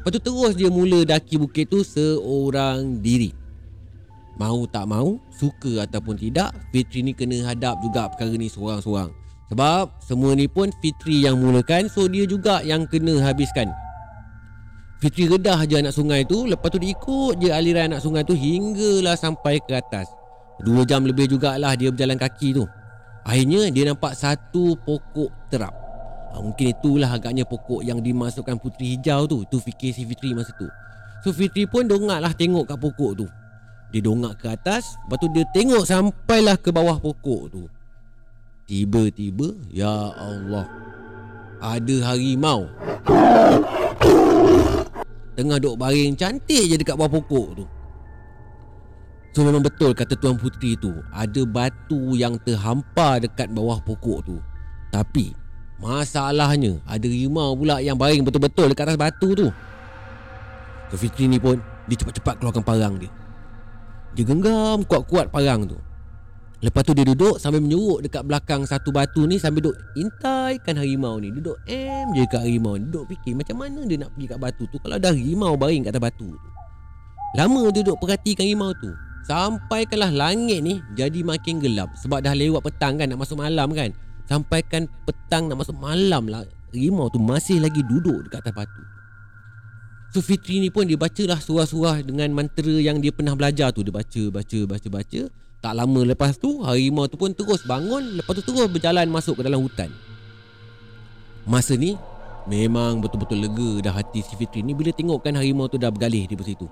Lepas 0.00 0.10
tu 0.16 0.20
terus 0.20 0.52
dia 0.54 0.68
mula 0.68 1.02
daki 1.02 1.40
bukit 1.40 1.66
tu 1.68 1.80
seorang 1.80 3.00
diri. 3.00 3.32
Mau 4.36 4.68
tak 4.68 4.84
mau, 4.84 5.16
suka 5.32 5.88
ataupun 5.88 6.20
tidak 6.20 6.52
Fitri 6.70 7.00
ni 7.00 7.16
kena 7.16 7.40
hadap 7.48 7.80
juga 7.80 8.12
perkara 8.12 8.36
ni 8.36 8.52
seorang-seorang. 8.52 9.08
Sebab 9.48 9.96
semua 10.04 10.36
ni 10.36 10.44
pun 10.44 10.68
Fitri 10.84 11.24
yang 11.24 11.40
mulakan 11.40 11.88
So 11.88 12.10
dia 12.10 12.26
juga 12.28 12.60
yang 12.66 12.84
kena 12.84 13.22
habiskan 13.22 13.70
Fitri 14.96 15.28
redah 15.28 15.60
je 15.68 15.76
anak 15.76 15.92
sungai 15.92 16.24
tu 16.24 16.48
Lepas 16.48 16.72
tu 16.72 16.80
dia 16.80 16.96
ikut 16.96 17.36
je 17.36 17.52
aliran 17.52 17.92
anak 17.92 18.00
sungai 18.00 18.24
tu 18.24 18.32
Hinggalah 18.32 19.16
sampai 19.16 19.60
ke 19.60 19.76
atas. 19.76 20.08
Dua 20.56 20.88
jam 20.88 21.04
lebih 21.04 21.28
jugalah 21.28 21.76
dia 21.76 21.92
berjalan 21.92 22.16
kaki 22.16 22.56
tu. 22.56 22.64
Akhirnya 23.28 23.68
dia 23.68 23.92
nampak 23.92 24.16
satu 24.16 24.72
pokok 24.80 25.52
terap. 25.52 25.74
Ha, 26.32 26.40
Mungkin 26.40 26.72
itulah 26.72 27.12
agaknya 27.12 27.44
pokok 27.44 27.84
yang 27.84 28.00
dimasukkan 28.00 28.56
putri 28.56 28.96
hijau 28.96 29.28
tu. 29.28 29.44
Itu 29.44 29.60
fikir 29.60 29.92
si 29.92 30.08
Fitri 30.08 30.32
masa 30.32 30.56
tu. 30.56 30.64
So 31.20 31.36
Fitri 31.36 31.68
pun 31.68 31.84
dongaklah 31.84 32.32
tengok 32.32 32.72
kat 32.72 32.78
pokok 32.80 33.12
tu. 33.20 33.26
Dia 33.92 34.02
dongak 34.02 34.42
ke 34.42 34.50
atas 34.50 34.98
Lepas 35.06 35.16
tu 35.22 35.30
dia 35.30 35.46
tengok 35.54 35.86
sampailah 35.86 36.56
ke 36.58 36.72
bawah 36.72 36.96
pokok 36.98 37.42
tu. 37.52 37.62
Tiba-tiba 38.66 39.54
Ya 39.70 40.10
Allah 40.18 40.66
Ada 41.62 42.10
harimau 42.10 42.66
Tengah 45.36 45.60
duk 45.60 45.76
baring 45.76 46.16
cantik 46.16 46.64
je 46.64 46.80
dekat 46.80 46.96
bawah 46.96 47.20
pokok 47.20 47.48
tu. 47.60 47.64
So 49.36 49.44
memang 49.44 49.60
betul 49.60 49.92
kata 49.92 50.16
Tuan 50.16 50.40
Putri 50.40 50.80
tu 50.80 50.96
Ada 51.12 51.44
batu 51.44 52.16
yang 52.16 52.40
terhampar 52.40 53.20
dekat 53.20 53.52
bawah 53.52 53.76
pokok 53.84 54.24
tu. 54.24 54.40
Tapi 54.88 55.36
Masalahnya 55.76 56.80
Ada 56.88 57.04
rimau 57.04 57.52
pula 57.52 57.84
yang 57.84 58.00
baring 58.00 58.24
betul-betul 58.24 58.72
dekat 58.72 58.88
atas 58.88 58.96
batu 58.96 59.36
tu. 59.36 59.52
So 60.88 60.96
Fitri 60.96 61.28
ni 61.28 61.36
pun 61.36 61.60
Dia 61.84 62.00
cepat-cepat 62.00 62.40
keluarkan 62.40 62.64
parang 62.64 62.96
dia. 62.96 63.12
Dia 64.16 64.24
genggam 64.24 64.88
kuat-kuat 64.88 65.28
parang 65.28 65.68
tu 65.68 65.76
Lepas 66.64 66.88
tu 66.88 66.96
dia 66.96 67.04
duduk 67.04 67.36
sambil 67.36 67.60
menyuruk 67.60 68.00
dekat 68.00 68.24
belakang 68.24 68.64
satu 68.64 68.88
batu 68.88 69.28
ni 69.28 69.36
Sambil 69.36 69.68
duduk 69.68 69.76
intaikan 69.92 70.80
harimau 70.80 71.20
ni. 71.20 71.28
Duduk 71.28 71.60
em 71.68 72.08
je 72.16 72.24
dekat 72.24 72.48
harimau 72.48 72.80
ni. 72.80 72.88
Duduk 72.88 73.12
fikir 73.12 73.36
macam 73.36 73.60
mana 73.60 73.84
dia 73.84 74.00
nak 74.00 74.10
pergi 74.16 74.26
kat 74.32 74.38
batu 74.40 74.64
tu. 74.72 74.76
Kalau 74.80 74.96
ada 74.96 75.12
harimau 75.12 75.52
baring 75.60 75.84
kat 75.84 75.92
atas 75.92 76.04
batu 76.08 76.28
tu. 76.32 76.48
Lama 77.36 77.68
duduk 77.68 78.00
perhatikan 78.00 78.48
harimau 78.48 78.72
tu. 78.80 78.88
Sampaikanlah 79.28 80.14
langit 80.14 80.64
ni 80.64 80.80
jadi 80.96 81.20
makin 81.20 81.60
gelap. 81.60 81.92
Sebab 82.00 82.24
dah 82.24 82.32
lewat 82.32 82.64
petang 82.64 82.96
kan 82.96 83.04
nak 83.04 83.20
masuk 83.20 83.36
malam 83.36 83.68
kan. 83.76 83.92
Sampaikan 84.24 84.88
petang 85.04 85.52
nak 85.52 85.60
masuk 85.60 85.76
malam 85.76 86.26
lah 86.26 86.42
Harimau 86.74 87.06
tu 87.12 87.22
masih 87.22 87.62
lagi 87.62 87.84
duduk 87.84 88.26
dekat 88.26 88.42
atas 88.42 88.54
batu. 88.64 88.82
So 90.10 90.24
Fitri 90.24 90.64
ni 90.64 90.72
pun 90.72 90.88
dia 90.88 90.96
bacalah 90.96 91.36
surah-surah 91.36 92.00
dengan 92.00 92.32
mantra 92.32 92.74
yang 92.80 93.04
dia 93.04 93.12
pernah 93.12 93.36
belajar 93.36 93.70
tu. 93.76 93.84
Dia 93.84 93.92
baca, 93.92 94.22
baca, 94.32 94.58
baca, 94.64 94.88
baca 94.88 95.20
tak 95.66 95.74
lama 95.74 96.14
lepas 96.14 96.38
tu 96.38 96.62
harimau 96.62 97.10
tu 97.10 97.18
pun 97.18 97.34
terus 97.34 97.66
bangun. 97.66 98.22
Lepas 98.22 98.38
tu 98.38 98.42
terus 98.46 98.70
berjalan 98.70 99.10
masuk 99.10 99.42
ke 99.42 99.50
dalam 99.50 99.58
hutan. 99.58 99.90
Masa 101.42 101.74
ni 101.74 101.98
Memang 102.46 103.02
betul-betul 103.02 103.42
lega 103.42 103.90
dah 103.90 103.98
hati 103.98 104.22
si 104.22 104.38
Fitri 104.38 104.62
ni. 104.62 104.70
Bila 104.70 104.94
tengokkan 104.94 105.34
harimau 105.34 105.66
tu 105.66 105.74
dah 105.74 105.90
bergalih 105.90 106.30
di 106.30 106.38
situ 106.46 106.70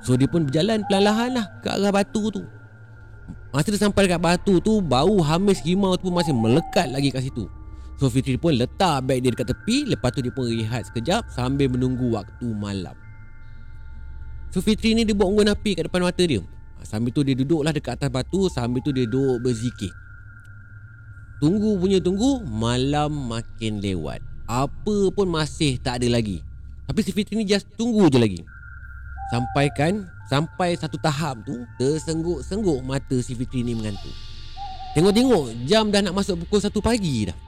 So 0.00 0.16
dia 0.16 0.24
pun 0.24 0.48
berjalan 0.48 0.80
perlahan-lahan 0.88 1.30
lah 1.36 1.46
Ke 1.60 1.76
arah 1.76 1.92
batu 1.92 2.32
tu. 2.32 2.40
Masa 3.52 3.68
dia 3.68 3.76
sampai 3.76 4.08
dekat 4.08 4.24
batu 4.24 4.56
tu 4.64 4.80
Bau 4.80 5.20
hamis 5.20 5.60
harimau 5.60 5.92
tu 6.00 6.08
pun 6.08 6.16
masih 6.16 6.32
melekat 6.32 6.88
lagi 6.88 7.12
kat 7.12 7.28
situ. 7.28 7.44
So 8.00 8.08
Fitri 8.08 8.40
pun 8.40 8.56
letak 8.56 9.04
beg 9.04 9.20
dia 9.20 9.28
dekat 9.28 9.52
tepi. 9.52 9.92
Lepas 9.92 10.16
tu 10.16 10.24
dia 10.24 10.32
pun 10.32 10.48
rehat 10.48 10.88
sekejap 10.88 11.28
Sambil 11.28 11.68
menunggu 11.68 12.16
waktu 12.16 12.48
malam. 12.48 12.96
So 14.48 14.64
Fitri 14.64 14.96
ni 14.96 15.04
dia 15.04 15.12
buat 15.12 15.28
unggun 15.28 15.52
api 15.52 15.76
kat 15.76 15.92
depan 15.92 16.08
mata 16.08 16.24
dia 16.24 16.40
Sambil 16.84 17.14
tu 17.14 17.22
dia 17.22 17.34
duduklah 17.34 17.70
dekat 17.70 17.98
atas 17.98 18.10
batu 18.10 18.46
Sambil 18.50 18.82
tu 18.82 18.90
dia 18.90 19.06
duduk 19.06 19.42
berzikir. 19.42 19.92
Tunggu 21.42 21.78
punya 21.78 21.98
tunggu 21.98 22.42
Malam 22.46 23.30
makin 23.30 23.82
lewat. 23.82 24.22
Apa 24.46 25.10
pun 25.14 25.30
masih 25.30 25.78
tak 25.78 26.02
ada 26.02 26.08
lagi. 26.18 26.42
Tapi 26.86 27.00
si 27.02 27.10
Fitri 27.14 27.38
ni 27.38 27.46
just 27.46 27.66
tunggu 27.78 28.10
je 28.10 28.18
lagi. 28.18 28.40
Sampaikan 29.30 30.06
Sampai 30.28 30.76
satu 30.80 30.96
tahap 30.96 31.44
tu 31.44 31.66
Tersengguk-sengguk 31.76 32.80
mata 32.84 33.16
si 33.20 33.36
Fitri 33.36 33.62
ni 33.62 33.76
mengantuk. 33.76 34.12
Tengok-tengok 34.92 35.66
Jam 35.68 35.88
dah 35.88 36.04
nak 36.04 36.14
masuk 36.16 36.44
pukul 36.44 36.60
satu 36.60 36.80
pagi 36.82 37.28
dah. 37.30 37.38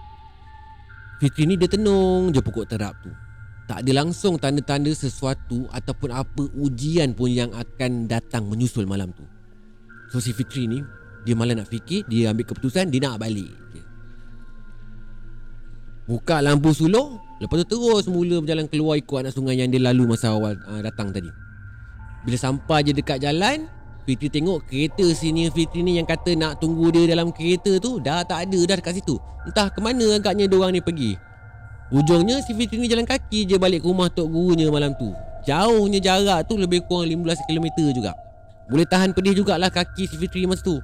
Fitri 1.22 1.48
ni 1.48 1.54
dia 1.54 1.70
tenung 1.70 2.34
je 2.34 2.42
pokok 2.42 2.66
terap 2.66 2.98
tu 3.00 3.23
tak 3.64 3.80
ada 3.80 4.04
langsung 4.04 4.36
tanda-tanda 4.36 4.92
sesuatu 4.92 5.64
ataupun 5.72 6.12
apa 6.12 6.42
ujian 6.52 7.16
pun 7.16 7.32
yang 7.32 7.48
akan 7.56 8.04
datang 8.04 8.44
menyusul 8.44 8.84
malam 8.84 9.08
tu. 9.16 9.24
So 10.12 10.20
si 10.20 10.36
Fitri 10.36 10.68
ni 10.68 10.84
dia 11.24 11.32
malah 11.32 11.56
nak 11.56 11.72
fikir, 11.72 12.04
dia 12.04 12.28
ambil 12.28 12.44
keputusan 12.44 12.92
dia 12.92 13.00
nak 13.00 13.16
balik. 13.16 13.48
Buka 16.04 16.44
lampu 16.44 16.76
sulung, 16.76 17.16
lepas 17.40 17.64
tu 17.64 17.80
terus 17.80 18.04
mula 18.12 18.44
berjalan 18.44 18.68
keluar 18.68 19.00
ikut 19.00 19.24
anak 19.24 19.32
sungai 19.32 19.56
yang 19.56 19.72
dia 19.72 19.80
lalu 19.80 20.04
masa 20.12 20.36
awal 20.36 20.52
uh, 20.68 20.84
datang 20.84 21.08
tadi. 21.08 21.32
Bila 22.28 22.36
sampai 22.36 22.84
je 22.84 22.92
dekat 22.92 23.24
jalan, 23.24 23.64
Fitri 24.04 24.28
tengok 24.28 24.68
kereta 24.68 25.08
sini 25.16 25.48
Fitri 25.48 25.80
ni 25.80 25.96
yang 25.96 26.04
kata 26.04 26.36
nak 26.36 26.60
tunggu 26.60 26.92
dia 26.92 27.08
dalam 27.08 27.32
kereta 27.32 27.80
tu 27.80 28.04
dah 28.04 28.20
tak 28.20 28.44
ada 28.44 28.60
dah 28.68 28.76
dekat 28.76 29.00
situ. 29.00 29.16
Entah 29.48 29.72
ke 29.72 29.80
mana 29.80 30.20
agaknya 30.20 30.44
dia 30.44 30.56
orang 30.60 30.76
ni 30.76 30.84
pergi. 30.84 31.16
Ujungnya 31.94 32.42
si 32.42 32.50
Fitri 32.58 32.82
ni 32.82 32.90
jalan 32.90 33.06
kaki 33.06 33.46
je 33.46 33.54
balik 33.54 33.78
ke 33.78 33.86
rumah 33.86 34.10
Tok 34.10 34.26
Gurunya 34.26 34.66
malam 34.66 34.98
tu. 34.98 35.14
Jauhnya 35.46 36.02
jarak 36.02 36.42
tu 36.50 36.58
lebih 36.58 36.82
kurang 36.90 37.06
15 37.06 37.46
km 37.46 37.66
juga. 37.94 38.10
Boleh 38.66 38.82
tahan 38.82 39.14
pedih 39.14 39.38
jugalah 39.38 39.70
kaki 39.70 40.10
si 40.10 40.18
Fitri 40.18 40.42
masa 40.42 40.66
tu. 40.66 40.82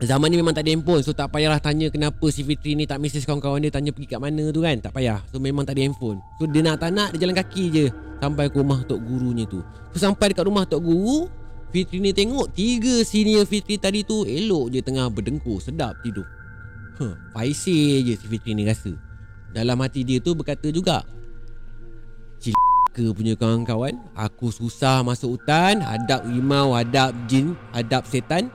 Zaman 0.00 0.32
ni 0.32 0.40
memang 0.40 0.52
tak 0.52 0.66
ada 0.66 0.74
handphone 0.74 1.00
So 1.06 1.14
tak 1.14 1.32
payahlah 1.32 1.62
tanya 1.62 1.86
kenapa 1.92 2.26
si 2.32 2.42
Fitri 2.42 2.74
ni 2.74 2.84
tak 2.84 2.98
mesej 2.98 3.22
kawan-kawan 3.24 3.62
dia 3.62 3.70
Tanya 3.70 3.94
pergi 3.94 4.08
kat 4.16 4.20
mana 4.24 4.48
tu 4.48 4.64
kan. 4.64 4.76
Tak 4.80 4.96
payah. 4.96 5.20
So 5.28 5.36
memang 5.36 5.68
tak 5.68 5.76
ada 5.76 5.84
handphone. 5.84 6.16
So 6.40 6.48
dia 6.48 6.64
nak 6.64 6.80
tak 6.80 6.96
nak 6.96 7.12
dia 7.12 7.28
jalan 7.28 7.36
kaki 7.36 7.64
je 7.68 7.84
Sampai 8.24 8.48
ke 8.48 8.56
rumah 8.56 8.80
Tok 8.88 9.04
Gurunya 9.04 9.44
tu. 9.44 9.60
So 9.92 10.00
sampai 10.00 10.32
dekat 10.32 10.48
rumah 10.48 10.64
Tok 10.64 10.80
Guru 10.80 11.28
Fitri 11.76 12.00
ni 12.00 12.16
tengok 12.16 12.56
Tiga 12.56 13.04
senior 13.04 13.44
Fitri 13.44 13.76
tadi 13.76 14.00
tu 14.00 14.24
Elok 14.24 14.72
je 14.72 14.80
tengah 14.80 15.12
berdengkur 15.12 15.60
Sedap 15.60 16.00
tidur. 16.00 16.24
Huh, 16.96 17.12
Faisal 17.36 18.00
je 18.00 18.16
si 18.16 18.24
Fitri 18.32 18.56
ni 18.56 18.64
rasa 18.64 19.13
Dalam 19.54 19.78
hati 19.78 20.02
dia 20.02 20.18
tu 20.18 20.34
berkata 20.34 20.66
juga 20.74 21.06
Cilaka 22.42 23.14
punya 23.14 23.38
kawan-kawan 23.38 23.94
Aku 24.18 24.50
susah 24.50 25.06
masuk 25.06 25.38
hutan 25.38 25.78
Hadap 25.78 26.26
rimau, 26.26 26.74
hadap 26.74 27.14
jin, 27.30 27.54
hadap 27.70 28.02
setan. 28.10 28.50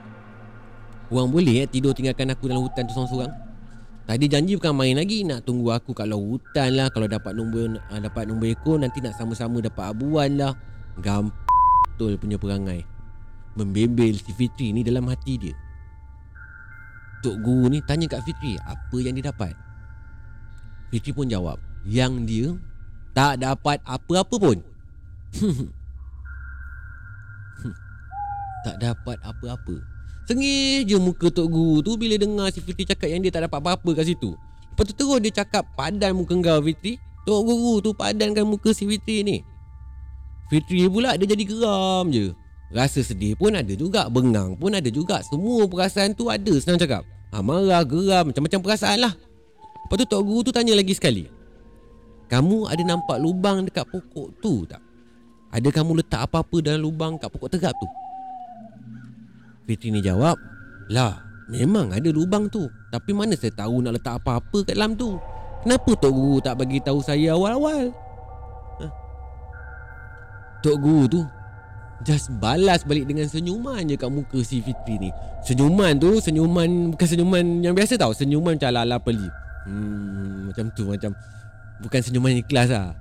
Orang 1.08 1.32
boleh 1.32 1.64
eh, 1.64 1.66
tidur 1.66 1.96
tinggalkan 1.96 2.28
aku 2.30 2.46
dalam 2.46 2.62
hutan 2.62 2.86
tu 2.86 2.94
seorang-seorang. 2.94 3.32
Tadi 4.06 4.24
janji 4.28 4.54
bukan 4.60 4.76
main 4.76 4.94
lagi 4.94 5.24
Nak 5.24 5.48
tunggu 5.48 5.72
aku 5.72 5.96
kat 5.96 6.04
luar 6.04 6.20
hutan 6.20 6.68
lah. 6.76 6.86
Kalau 6.92 7.08
dapat 7.08 7.32
nombor 7.32 7.80
uh, 7.80 8.00
dapat 8.04 8.28
nombor 8.28 8.52
ekor 8.52 8.76
Nanti 8.76 9.00
nak 9.00 9.16
sama-sama 9.16 9.64
dapat 9.64 9.96
abuan 9.96 10.36
lah. 10.36 10.52
Betul 11.00 12.20
punya 12.20 12.36
perangai. 12.36 12.84
Membebel 13.56 14.20
si 14.20 14.30
Fitri 14.36 14.76
ni 14.76 14.84
dalam 14.84 15.08
hati 15.08 15.34
dia. 15.40 15.56
Tok 17.24 17.40
Guru 17.40 17.72
ni 17.72 17.80
tanya 17.84 18.08
kat 18.08 18.24
Fitri 18.24 18.56
Apa 18.64 18.96
yang 19.00 19.12
dia 19.12 19.28
dapat 19.28 19.69
Fitri 20.90 21.14
pun 21.14 21.30
jawab 21.30 21.56
Yang 21.86 22.12
dia 22.26 22.46
Tak 23.14 23.40
dapat 23.40 23.78
apa-apa 23.86 24.36
pun. 24.36 24.58
Tak 28.60 28.76
dapat 28.76 29.16
apa-apa. 29.24 29.80
Sengih 30.28 30.84
je 30.84 31.00
muka 31.00 31.32
Tok 31.32 31.48
Guru 31.48 31.80
tu 31.80 31.96
Bila 31.96 32.20
dengar 32.20 32.52
si 32.52 32.60
Fitri 32.60 32.84
cakap 32.84 33.08
Yang 33.08 33.30
dia 33.30 33.32
tak 33.40 33.42
dapat 33.48 33.58
apa-apa 33.62 33.90
kat 33.96 34.12
situ. 34.12 34.36
Lepas 34.36 34.84
tu 34.92 34.94
terus 35.00 35.18
dia 35.24 35.32
cakap 35.32 35.64
Padan 35.72 36.12
muka 36.12 36.36
kau 36.36 36.60
Fitri. 36.60 37.00
Tok 37.24 37.40
Guru 37.46 37.80
tu 37.80 37.90
padankan 37.96 38.44
muka 38.44 38.76
si 38.76 38.84
Fitri 38.84 39.24
ni. 39.24 39.36
Fitri 40.52 40.90
pula 40.90 41.16
dia 41.16 41.24
jadi 41.24 41.44
geram 41.46 42.10
je. 42.12 42.36
Rasa 42.70 43.02
sedih 43.02 43.34
pun 43.34 43.50
ada 43.50 43.72
juga 43.74 44.06
Bengang 44.12 44.58
pun 44.58 44.74
ada 44.74 44.90
juga. 44.92 45.22
Semua 45.24 45.64
perasaan 45.64 46.12
tu 46.12 46.28
ada 46.28 46.52
senang 46.60 46.76
cakap. 46.76 47.02
Ha, 47.30 47.38
Marah, 47.38 47.86
geram, 47.86 48.34
macam-macam 48.34 48.58
perasaan 48.58 48.98
lah 49.06 49.14
Lepas 49.90 50.06
tu 50.06 50.14
Tok 50.14 50.22
Guru 50.22 50.46
tu 50.46 50.54
tanya 50.54 50.70
lagi 50.78 50.94
sekali 50.94 51.26
Kamu 52.30 52.70
ada 52.70 52.78
nampak 52.86 53.18
lubang 53.18 53.66
dekat 53.66 53.82
pokok 53.90 54.38
tu 54.38 54.62
tak? 54.62 54.78
Ada 55.50 55.66
kamu 55.66 55.98
letak 55.98 56.30
apa-apa 56.30 56.62
dalam 56.62 56.86
lubang 56.86 57.18
kat 57.18 57.26
pokok 57.26 57.50
tegap 57.50 57.74
tu? 57.74 57.90
Fitri 59.66 59.90
ni 59.90 59.98
jawab 59.98 60.38
Lah, 60.94 61.18
memang 61.50 61.90
ada 61.90 62.06
lubang 62.06 62.46
tu 62.46 62.70
Tapi 62.94 63.10
mana 63.10 63.34
saya 63.34 63.50
tahu 63.50 63.82
nak 63.82 63.98
letak 63.98 64.22
apa-apa 64.22 64.62
kat 64.62 64.78
dalam 64.78 64.94
tu 64.94 65.18
Kenapa 65.66 65.90
Tok 65.98 66.12
Guru 66.14 66.38
tak 66.38 66.54
bagi 66.62 66.78
tahu 66.78 67.02
saya 67.02 67.34
awal-awal? 67.34 67.90
Ha? 68.78 68.86
Tok 70.62 70.76
Guru 70.78 71.04
tu 71.10 71.20
Just 72.06 72.30
balas 72.38 72.86
balik 72.86 73.10
dengan 73.10 73.26
senyuman 73.26 73.82
je 73.90 73.98
kat 73.98 74.06
muka 74.06 74.38
si 74.46 74.62
Fitri 74.62 75.02
ni 75.02 75.10
Senyuman 75.42 75.98
tu 75.98 76.22
senyuman 76.22 76.94
Bukan 76.94 77.06
senyuman 77.10 77.42
yang 77.58 77.74
biasa 77.74 77.98
tau 77.98 78.14
Senyuman 78.14 78.54
macam 78.54 78.70
ala-ala 78.70 79.02
peli 79.02 79.49
Hmm 79.70 80.50
macam 80.50 80.66
tu 80.74 80.90
macam 80.90 81.14
Bukan 81.80 82.00
senyuman 82.04 82.36
ikhlas 82.44 82.68
lah. 82.68 82.92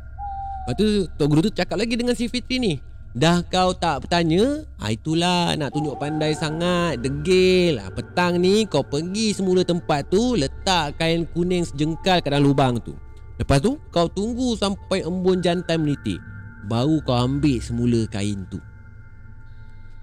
Lepas 0.63 0.73
tu 0.79 0.87
Tok 1.19 1.27
Guru 1.27 1.41
tu 1.49 1.51
cakap 1.51 1.75
lagi 1.75 1.99
dengan 1.99 2.15
si 2.15 2.31
Fitri 2.31 2.61
ni. 2.61 2.73
Dah 3.09 3.41
kau 3.41 3.73
tak 3.73 4.05
bertanya 4.05 4.63
ha, 4.77 4.93
Itulah 4.93 5.57
nak 5.57 5.73
tunjuk 5.73 5.97
pandai 5.99 6.31
sangat 6.37 7.01
Degil. 7.01 7.81
Ha, 7.81 7.91
Petang 7.91 8.39
ni 8.39 8.69
kau 8.69 8.85
pergi 8.85 9.33
semula 9.33 9.65
tempat 9.65 10.07
tu 10.13 10.37
Letak 10.37 11.01
kain 11.01 11.25
kuning 11.33 11.65
sejengkal 11.65 12.21
kat 12.21 12.31
dalam 12.31 12.47
lubang 12.47 12.77
tu. 12.79 12.93
Lepas 13.41 13.59
tu 13.59 13.81
kau 13.91 14.07
tunggu 14.07 14.55
sampai 14.55 15.03
embun 15.03 15.43
jantan 15.43 15.83
menitik 15.83 16.21
Baru 16.69 17.01
kau 17.03 17.17
ambil 17.17 17.57
semula 17.59 18.05
kain 18.07 18.45
tu. 18.47 18.61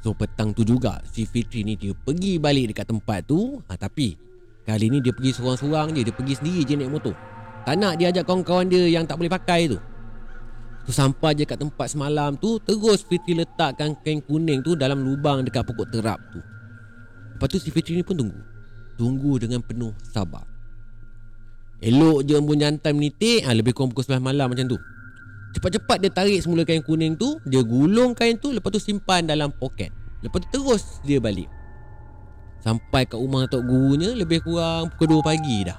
So 0.05 0.13
petang 0.13 0.53
tu 0.53 0.67
juga 0.67 1.01
si 1.09 1.25
Fitri 1.25 1.65
ni 1.65 1.79
dia 1.79 1.97
pergi 1.97 2.37
balik 2.43 2.75
dekat 2.75 2.91
tempat 2.91 3.25
tu. 3.25 3.63
Ha, 3.71 3.79
Tapi 3.79 4.26
kali 4.67 4.91
ni 4.91 4.99
dia 4.99 5.15
pergi 5.15 5.39
seorang-seorang 5.39 5.95
je 5.95 6.03
Dia 6.03 6.15
pergi 6.15 6.35
sendiri 6.35 6.61
je 6.67 6.75
naik 6.75 6.91
motor. 6.91 7.15
Tak 7.63 7.75
nak 7.79 7.95
dia 7.99 8.11
ajak 8.11 8.27
kawan-kawan 8.27 8.67
dia 8.67 8.83
yang 8.91 9.07
tak 9.07 9.17
boleh 9.19 9.31
pakai 9.31 9.71
tu. 9.71 9.79
Tu 10.87 10.93
sampai 10.95 11.35
je 11.35 11.43
kat 11.43 11.59
tempat 11.59 11.91
semalam 11.91 12.35
tu 12.39 12.59
Terus 12.63 13.03
Fitri 13.07 13.35
letakkan 13.35 13.95
kain 14.03 14.23
kuning 14.23 14.63
tu 14.63 14.75
dalam 14.75 15.03
lubang 15.03 15.47
dekat 15.47 15.63
pokok 15.63 15.87
terap 15.95 16.19
tu. 16.35 16.43
Lepas 17.39 17.47
tu 17.51 17.59
si 17.63 17.71
Fitri 17.71 17.95
ni 17.99 18.03
pun 18.03 18.19
tunggu. 18.19 18.41
Tunggu 18.99 19.33
dengan 19.39 19.63
penuh 19.63 19.95
sabar. 20.11 20.43
Elok 21.79 22.25
je 22.25 22.35
embun 22.35 22.57
jantan 22.57 22.97
menitik 22.97 23.45
ha, 23.45 23.53
Lebih 23.53 23.77
kurang 23.77 23.93
pukul 23.93 24.09
9 24.09 24.19
malam 24.19 24.49
macam 24.49 24.65
tu. 24.65 24.79
Cepat-cepat 25.53 26.01
dia 26.01 26.11
tarik 26.11 26.41
semula 26.41 26.65
kain 26.65 26.81
kuning 26.81 27.17
tu 27.21 27.37
Dia 27.45 27.61
gulung 27.61 28.17
kain 28.17 28.41
tu 28.41 28.49
Lepas 28.53 28.73
tu 28.73 28.81
simpan 28.81 29.29
dalam 29.29 29.53
poket. 29.53 29.93
Lepas 30.25 30.41
tu 30.49 30.49
terus 30.57 30.83
dia 31.05 31.21
balik 31.21 31.47
Sampai 32.67 33.07
kat 33.07 33.15
rumah 33.15 33.47
Tok 33.47 33.63
Gurunya 33.63 34.11
Lebih 34.11 34.43
kurang 34.43 34.91
pukul 34.91 35.23
2 35.23 35.31
pagi 35.31 35.63
dah. 35.63 35.79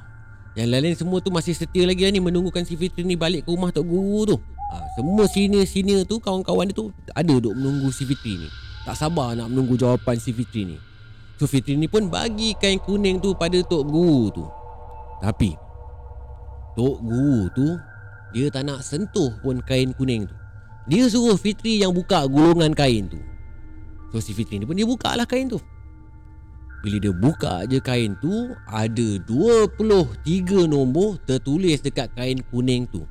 Yang 0.55 0.67
lain 0.71 0.95
semua 0.95 1.19
tu 1.19 1.27
masih 1.35 1.51
setia 1.51 1.83
lagi 1.83 2.07
lah 2.07 2.15
ni 2.15 2.23
Menunggukan 2.23 2.63
si 2.63 2.79
Fitri 2.79 3.03
ni 3.03 3.19
balik 3.19 3.43
ke 3.43 3.51
rumah 3.51 3.75
Tok 3.75 3.83
Guru 3.83 4.23
tu. 4.23 4.37
Ha, 4.71 4.75
Semua 4.95 5.27
senior-senior 5.27 6.07
tu 6.07 6.23
Kawan-kawan 6.23 6.71
dia 6.71 6.79
tu 6.79 6.95
Ada 7.11 7.35
duk 7.43 7.51
menunggu 7.51 7.91
si 7.91 8.07
Fitri 8.07 8.39
ni. 8.39 8.47
Tak 8.87 8.95
sabar 8.95 9.35
nak 9.35 9.51
menunggu 9.51 9.75
jawapan 9.75 10.15
si 10.15 10.31
Fitri 10.31 10.63
ni. 10.63 10.79
So 11.35 11.43
Fitri 11.43 11.75
ni 11.75 11.91
pun 11.91 12.07
bagi 12.07 12.55
kain 12.55 12.79
kuning 12.79 13.19
tu 13.19 13.35
pada 13.35 13.59
Tok 13.59 13.83
Guru 13.83 14.31
tu. 14.31 14.47
Tapi 15.19 15.59
Tok 16.79 17.03
Guru 17.03 17.51
tu 17.51 17.67
dia 18.31 18.47
tak 18.47 18.63
nak 18.63 18.79
sentuh 18.79 19.35
pun 19.43 19.59
kain 19.59 19.91
kuning 19.91 20.23
tu. 20.23 20.35
Dia 20.87 21.03
suruh 21.11 21.35
Fitri 21.35 21.83
yang 21.83 21.91
buka 21.91 22.23
gulungan 22.31 22.71
kain 22.71 23.11
tu. 23.11 23.19
So 24.15 24.23
si 24.23 24.31
Fitri 24.31 24.55
ni 24.55 24.63
pun 24.63 24.79
dia 24.79 24.87
buka 24.87 25.11
lah 25.19 25.27
kain 25.27 25.51
tu 25.51 25.59
Bila 26.85 26.97
dia 27.01 27.13
buka 27.13 27.65
je 27.65 27.81
kain 27.81 28.13
tu 28.21 28.53
Ada 28.69 29.17
23 29.25 30.69
nombor 30.69 31.17
tertulis 31.25 31.81
dekat 31.81 32.13
kain 32.13 32.37
kuning 32.53 32.85
tu. 32.85 33.03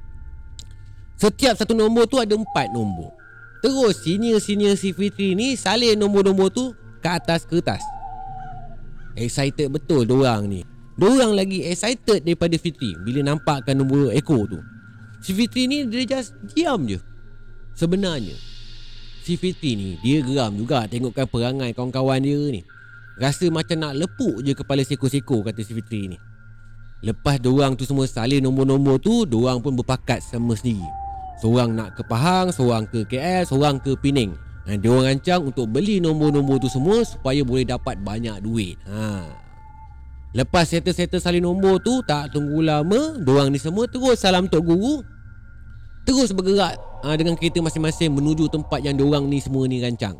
Setiap 1.16 1.56
satu 1.56 1.72
nombor 1.72 2.06
tu 2.06 2.20
ada 2.20 2.36
4 2.36 2.46
nombor. 2.76 3.16
Terus 3.64 4.04
senior-senior 4.04 4.76
si 4.76 4.92
Fitri 4.92 5.32
ni 5.32 5.56
salin 5.56 5.96
nombor-nombor 5.96 6.52
tu 6.52 6.76
ke 7.00 7.08
atas 7.08 7.48
kertas. 7.48 7.80
Excited 9.16 9.72
betul 9.72 10.04
diorang 10.04 10.44
ni. 10.44 10.60
Diorang 10.96 11.32
lagi 11.36 11.60
excited 11.64 12.24
daripada 12.24 12.56
Fitri 12.56 12.96
Bila 13.04 13.20
nampakkan 13.32 13.76
nombor 13.76 14.12
ekor 14.12 14.48
tu. 14.48 14.60
Si 15.24 15.32
Fitri 15.32 15.66
ni 15.66 15.88
dia 15.88 16.04
just 16.04 16.36
diam 16.52 16.84
je. 16.84 17.00
Sebenarnya 17.74 18.36
Si 19.24 19.34
Fitri 19.40 19.74
ni 19.74 19.88
dia 20.04 20.20
geram 20.22 20.54
juga 20.54 20.84
tengokkan 20.86 21.26
perangai 21.26 21.72
kawan-kawan 21.72 22.20
dia 22.22 22.38
ni 22.52 22.62
Rasa 23.16 23.48
macam 23.48 23.80
nak 23.80 23.96
lepuk 23.96 24.44
je 24.44 24.52
kepala 24.52 24.84
seko-seko 24.84 25.40
kata 25.40 25.64
si 25.64 25.72
Fitri 25.72 26.12
ni. 26.12 26.18
Lepas 27.00 27.40
doang 27.40 27.76
tu 27.76 27.84
semua 27.84 28.08
salin 28.08 28.40
nombor-nombor 28.40 28.96
tu 29.00 29.28
Doang 29.28 29.60
pun 29.60 29.76
berpakat 29.76 30.20
sama 30.24 30.56
sendiri. 30.56 30.84
Seorang 31.40 31.76
nak 31.76 31.92
ke 31.96 32.02
Pahang, 32.04 32.48
seorang 32.48 32.88
ke 32.88 33.04
KL, 33.04 33.44
seorang 33.44 33.76
ke 33.80 33.92
Penang. 34.00 34.32
Dan 34.64 34.80
dia 34.80 34.88
orang 34.90 35.14
rancang 35.16 35.46
untuk 35.46 35.68
beli 35.68 36.02
nombor-nombor 36.02 36.58
tu 36.58 36.66
semua 36.66 37.04
Supaya 37.06 37.44
boleh 37.46 37.62
dapat 37.62 38.00
banyak 38.02 38.42
duit. 38.42 38.80
Ha. 38.88 39.28
Lepas 40.34 40.72
settle-settle 40.72 41.22
salin 41.22 41.46
nombor 41.46 41.78
tu 41.80 42.02
Tak 42.02 42.34
tunggu 42.34 42.60
lama 42.60 43.14
Diorang 43.22 43.54
ni 43.54 43.62
semua 43.62 43.86
terus 43.86 44.18
salam 44.18 44.50
Tok 44.50 44.64
Guru. 44.64 45.04
Terus 46.06 46.30
bergerak 46.34 46.78
uh, 47.02 47.14
dengan 47.18 47.34
kereta 47.34 47.58
masing-masing 47.58 48.14
menuju 48.14 48.46
tempat 48.46 48.78
yang 48.82 48.94
diorang 48.94 49.26
ni 49.26 49.42
semua 49.42 49.66
ni 49.66 49.82
rancang. 49.82 50.14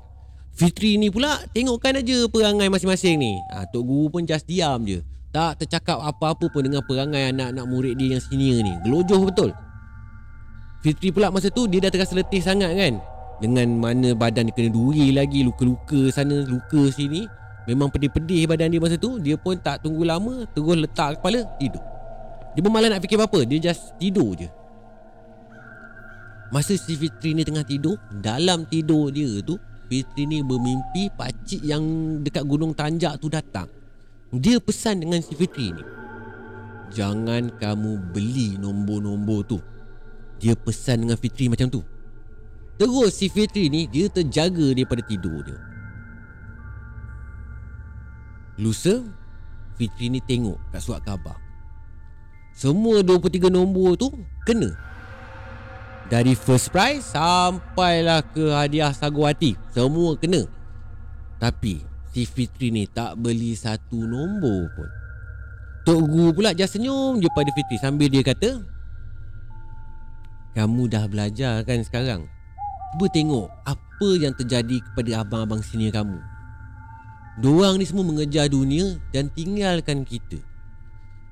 Fitri 0.57 0.97
ni 0.97 1.13
pula 1.13 1.37
tengokkan 1.53 2.01
aja 2.01 2.25
perangai 2.33 2.73
masing-masing 2.73 3.21
ni. 3.21 3.37
Uh, 3.53 3.69
tok 3.69 3.85
guru 3.85 4.09
pun 4.09 4.25
just 4.25 4.49
diam 4.49 4.89
je. 4.89 5.05
Tak 5.29 5.61
tercakap 5.61 6.01
apa-apa 6.01 6.49
pun 6.49 6.65
dengan 6.65 6.81
perangai 6.81 7.29
anak-anak 7.29 7.65
murid 7.69 8.01
dia 8.01 8.17
yang 8.17 8.25
senior 8.25 8.65
ni. 8.65 8.73
Gelojoh 8.81 9.29
betul. 9.29 9.53
Fitri 10.81 11.13
pula 11.13 11.29
masa 11.29 11.53
tu 11.53 11.69
dia 11.69 11.85
dah 11.85 11.93
terasa 11.93 12.17
letih 12.17 12.41
sangat 12.41 12.73
kan. 12.73 12.97
Dengan 13.37 13.69
mana 13.77 14.17
badan 14.17 14.49
dia 14.49 14.57
kena 14.57 14.73
duri 14.73 15.13
lagi 15.13 15.45
luka-luka 15.45 16.09
sana 16.09 16.49
luka 16.49 16.89
sini. 16.89 17.29
Memang 17.69 17.93
pedih-pedih 17.93 18.49
badan 18.49 18.73
dia 18.73 18.81
masa 18.81 18.97
tu. 18.97 19.21
Dia 19.21 19.37
pun 19.37 19.61
tak 19.61 19.85
tunggu 19.85 20.09
lama 20.09 20.49
terus 20.57 20.73
letak 20.73 21.21
kepala 21.21 21.45
tidur. 21.61 21.85
Dia 22.57 22.65
pun 22.65 22.73
malah 22.73 22.97
nak 22.97 23.05
fikir 23.05 23.21
apa-apa. 23.21 23.45
Dia 23.45 23.61
just 23.61 23.93
tidur 24.01 24.33
je. 24.33 24.49
Masa 26.49 26.73
si 26.81 26.97
Fitri 26.97 27.35
ni 27.35 27.43
tengah 27.43 27.67
tidur 27.67 27.99
Dalam 28.23 28.71
tidur 28.71 29.11
dia 29.11 29.43
tu 29.43 29.59
Fitri 29.87 30.27
ni 30.27 30.43
bermimpi 30.43 31.11
Pakcik 31.15 31.63
yang 31.63 31.83
dekat 32.23 32.43
gunung 32.43 32.75
tanjak 32.75 33.19
tu 33.23 33.31
datang. 33.31 33.71
Dia 34.35 34.59
pesan 34.59 35.07
dengan 35.07 35.23
si 35.23 35.33
Fitri 35.39 35.71
ni 35.71 35.85
Jangan 36.91 37.51
kamu 37.59 38.15
beli 38.15 38.59
nombor-nombor 38.59 39.47
tu. 39.47 39.59
Dia 40.43 40.55
pesan 40.59 41.07
dengan 41.07 41.19
Fitri 41.19 41.47
macam 41.47 41.71
tu. 41.71 41.83
Terus 42.77 43.15
si 43.15 43.31
Fitri 43.31 43.71
ni 43.71 43.87
Dia 43.87 44.11
terjaga 44.11 44.75
daripada 44.75 45.03
tidur 45.07 45.43
dia. 45.47 45.59
Lusa 48.59 49.05
Fitri 49.77 50.09
ni 50.09 50.25
tengok 50.25 50.57
kat 50.73 50.81
surat 50.81 51.05
khabar. 51.05 51.37
Semua 52.57 53.05
23 53.05 53.53
nombor 53.53 54.01
tu 54.01 54.09
Kena 54.49 54.73
dari 56.07 56.39
first 56.39 56.71
prize 56.71 57.03
sampailah 57.03 58.23
ke 58.31 58.55
hadiah 58.55 58.95
Sagwati 58.95 59.59
Semua 59.75 60.15
kena. 60.15 60.47
Tapi 61.37 61.83
si 62.15 62.23
Fitri 62.25 62.71
ni 62.71 62.87
tak 62.87 63.19
beli 63.19 63.53
satu 63.59 64.07
nombor 64.07 64.71
pun. 64.73 64.89
Tok 65.87 66.03
Guru 66.03 66.31
pula 66.35 66.51
just 66.55 66.75
senyum 66.75 67.23
je 67.23 67.31
pada 67.31 67.47
Fitri 67.55 67.79
Sambil 67.79 68.11
dia 68.11 68.19
kata 68.19 68.59
Kamu 70.59 70.91
dah 70.91 71.07
belajar 71.07 71.63
kan 71.63 71.79
sekarang? 71.87 72.27
Cuba 72.91 73.07
tengok 73.15 73.47
Apa 73.63 74.09
yang 74.19 74.35
terjadi 74.35 74.83
kepada 74.83 75.23
abang-abang 75.23 75.63
senior 75.63 75.95
kamu. 75.95 76.19
Diorang 77.39 77.79
ni 77.79 77.87
semua 77.87 78.03
mengejar 78.03 78.51
dunia 78.51 78.99
Dan 79.15 79.31
tinggalkan 79.31 80.03
kita. 80.03 80.43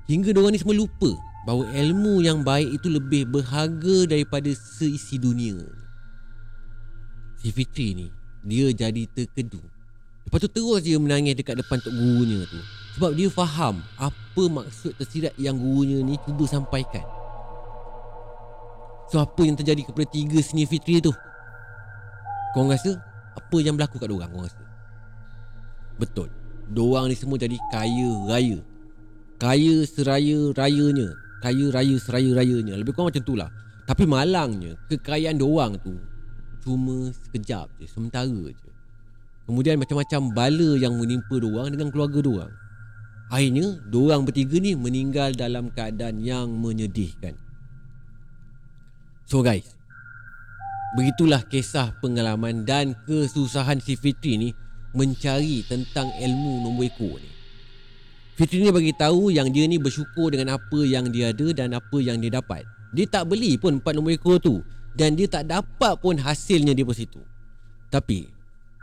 Hingga 0.07 0.31
diorang 0.31 0.55
ni 0.55 0.61
semua 0.61 0.79
lupa 0.79 1.11
Bahawa 1.45 1.69
ilmu 1.71 2.25
yang 2.25 2.41
baik 2.41 2.81
itu 2.81 2.89
lebih 2.89 3.29
berharga 3.29 4.09
Daripada 4.09 4.49
seisi 4.49 5.21
dunia 5.21 5.61
Si 7.37 7.53
Fitri 7.53 7.93
ni 7.93 8.07
Dia 8.41 8.73
jadi 8.73 9.05
terkedu 9.05 9.61
Lepas 10.25 10.41
tu 10.41 10.49
terus 10.49 10.81
dia 10.81 10.97
menangis 10.97 11.37
dekat 11.37 11.61
depan 11.61 11.77
tok 11.77 11.93
gurunya 11.93 12.41
tu 12.49 12.57
sebab 12.95 13.11
dia 13.11 13.27
faham 13.27 13.83
apa 13.99 14.43
maksud 14.47 14.95
tersirat 14.95 15.35
yang 15.35 15.59
gurunya 15.59 15.99
ni 15.99 16.15
cuba 16.23 16.47
sampaikan. 16.47 17.03
So 19.11 19.19
apa 19.19 19.43
yang 19.43 19.59
terjadi 19.59 19.83
kepada 19.83 20.07
tiga 20.07 20.39
seni 20.39 20.63
fitri 20.63 21.03
tu? 21.03 21.11
Kau 22.55 22.71
rasa 22.71 22.95
apa 23.35 23.57
yang 23.59 23.75
berlaku 23.75 23.99
kat 23.99 24.07
diorang 24.07 24.31
kau 24.31 24.47
rasa? 24.47 24.63
Betul. 25.99 26.31
Diorang 26.71 27.11
ni 27.11 27.19
semua 27.19 27.35
jadi 27.35 27.59
kaya 27.67 28.11
raya. 28.31 28.63
Kaya 29.43 29.83
seraya 29.83 30.55
rayanya. 30.55 31.11
Kaya 31.45 31.69
raya 31.69 31.95
seraya 32.01 32.33
rayanya. 32.33 32.73
Lebih 32.73 32.97
kurang 32.97 33.13
macam 33.13 33.21
tu 33.21 33.37
lah. 33.37 33.53
Tapi 33.85 34.09
malangnya 34.09 34.73
kekayaan 34.89 35.37
diorang 35.37 35.77
tu 35.77 35.93
cuma 36.65 37.13
sekejap 37.13 37.69
je, 37.77 37.85
sementara 37.85 38.33
je. 38.33 38.69
Kemudian 39.45 39.77
macam-macam 39.77 40.33
bala 40.33 40.73
yang 40.81 40.97
menimpa 40.97 41.37
diorang 41.37 41.69
dengan 41.69 41.93
keluarga 41.93 42.17
diorang. 42.17 42.53
Akhirnya, 43.29 43.77
dua 43.85 44.17
orang 44.17 44.25
bertiga 44.25 44.57
ni 44.57 44.73
meninggal 44.73 45.37
dalam 45.37 45.69
keadaan 45.69 46.17
yang 46.17 46.49
menyedihkan. 46.49 47.37
So 49.29 49.45
guys, 49.45 49.69
begitulah 50.97 51.45
kisah 51.45 51.93
pengalaman 52.01 52.65
dan 52.65 52.97
kesusahan 53.05 53.77
si 53.85 53.93
Fitri 53.93 54.41
ni 54.41 54.49
mencari 54.97 55.61
tentang 55.69 56.09
ilmu 56.09 56.65
nombor 56.65 56.89
ekor 56.89 57.21
ni. 57.21 57.34
Fitri 58.35 58.67
ni 58.67 58.71
bagi 58.71 58.91
tahu 58.91 59.31
yang 59.31 59.47
dia 59.47 59.63
ni 59.63 59.79
bersyukur 59.79 60.27
dengan 60.27 60.59
apa 60.59 60.79
yang 60.83 61.07
dia 61.07 61.31
ada 61.31 61.55
dan 61.55 61.71
apa 61.71 61.97
yang 62.03 62.19
dia 62.19 62.35
dapat. 62.35 62.67
Dia 62.91 63.07
tak 63.07 63.31
beli 63.31 63.55
pun 63.55 63.79
empat 63.79 63.95
nombor 63.95 64.11
ekor 64.11 64.43
tu 64.43 64.59
dan 64.91 65.15
dia 65.15 65.27
tak 65.27 65.47
dapat 65.47 65.95
pun 66.03 66.19
hasilnya 66.19 66.75
di 66.75 66.83
situ. 66.91 67.23
Tapi 67.87 68.27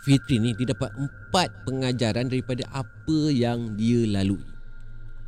Fitri 0.09 0.41
ni 0.41 0.57
dia 0.57 0.73
dapat 0.73 0.89
empat 0.97 1.53
pengajaran 1.69 2.33
daripada 2.33 2.65
apa 2.73 3.19
yang 3.29 3.77
dia 3.77 4.09
lalui. 4.09 4.41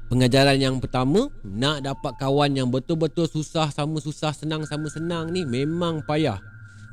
Pengajaran 0.08 0.60
yang 0.60 0.76
pertama, 0.80 1.32
nak 1.44 1.84
dapat 1.84 2.12
kawan 2.20 2.52
yang 2.52 2.68
betul-betul 2.68 3.24
susah 3.24 3.72
sama 3.72 4.00
susah, 4.00 4.37
senang 4.37 4.64
sama 4.68 4.88
senang 4.92 5.32
ni 5.32 5.48
memang 5.48 6.04
payah. 6.04 6.40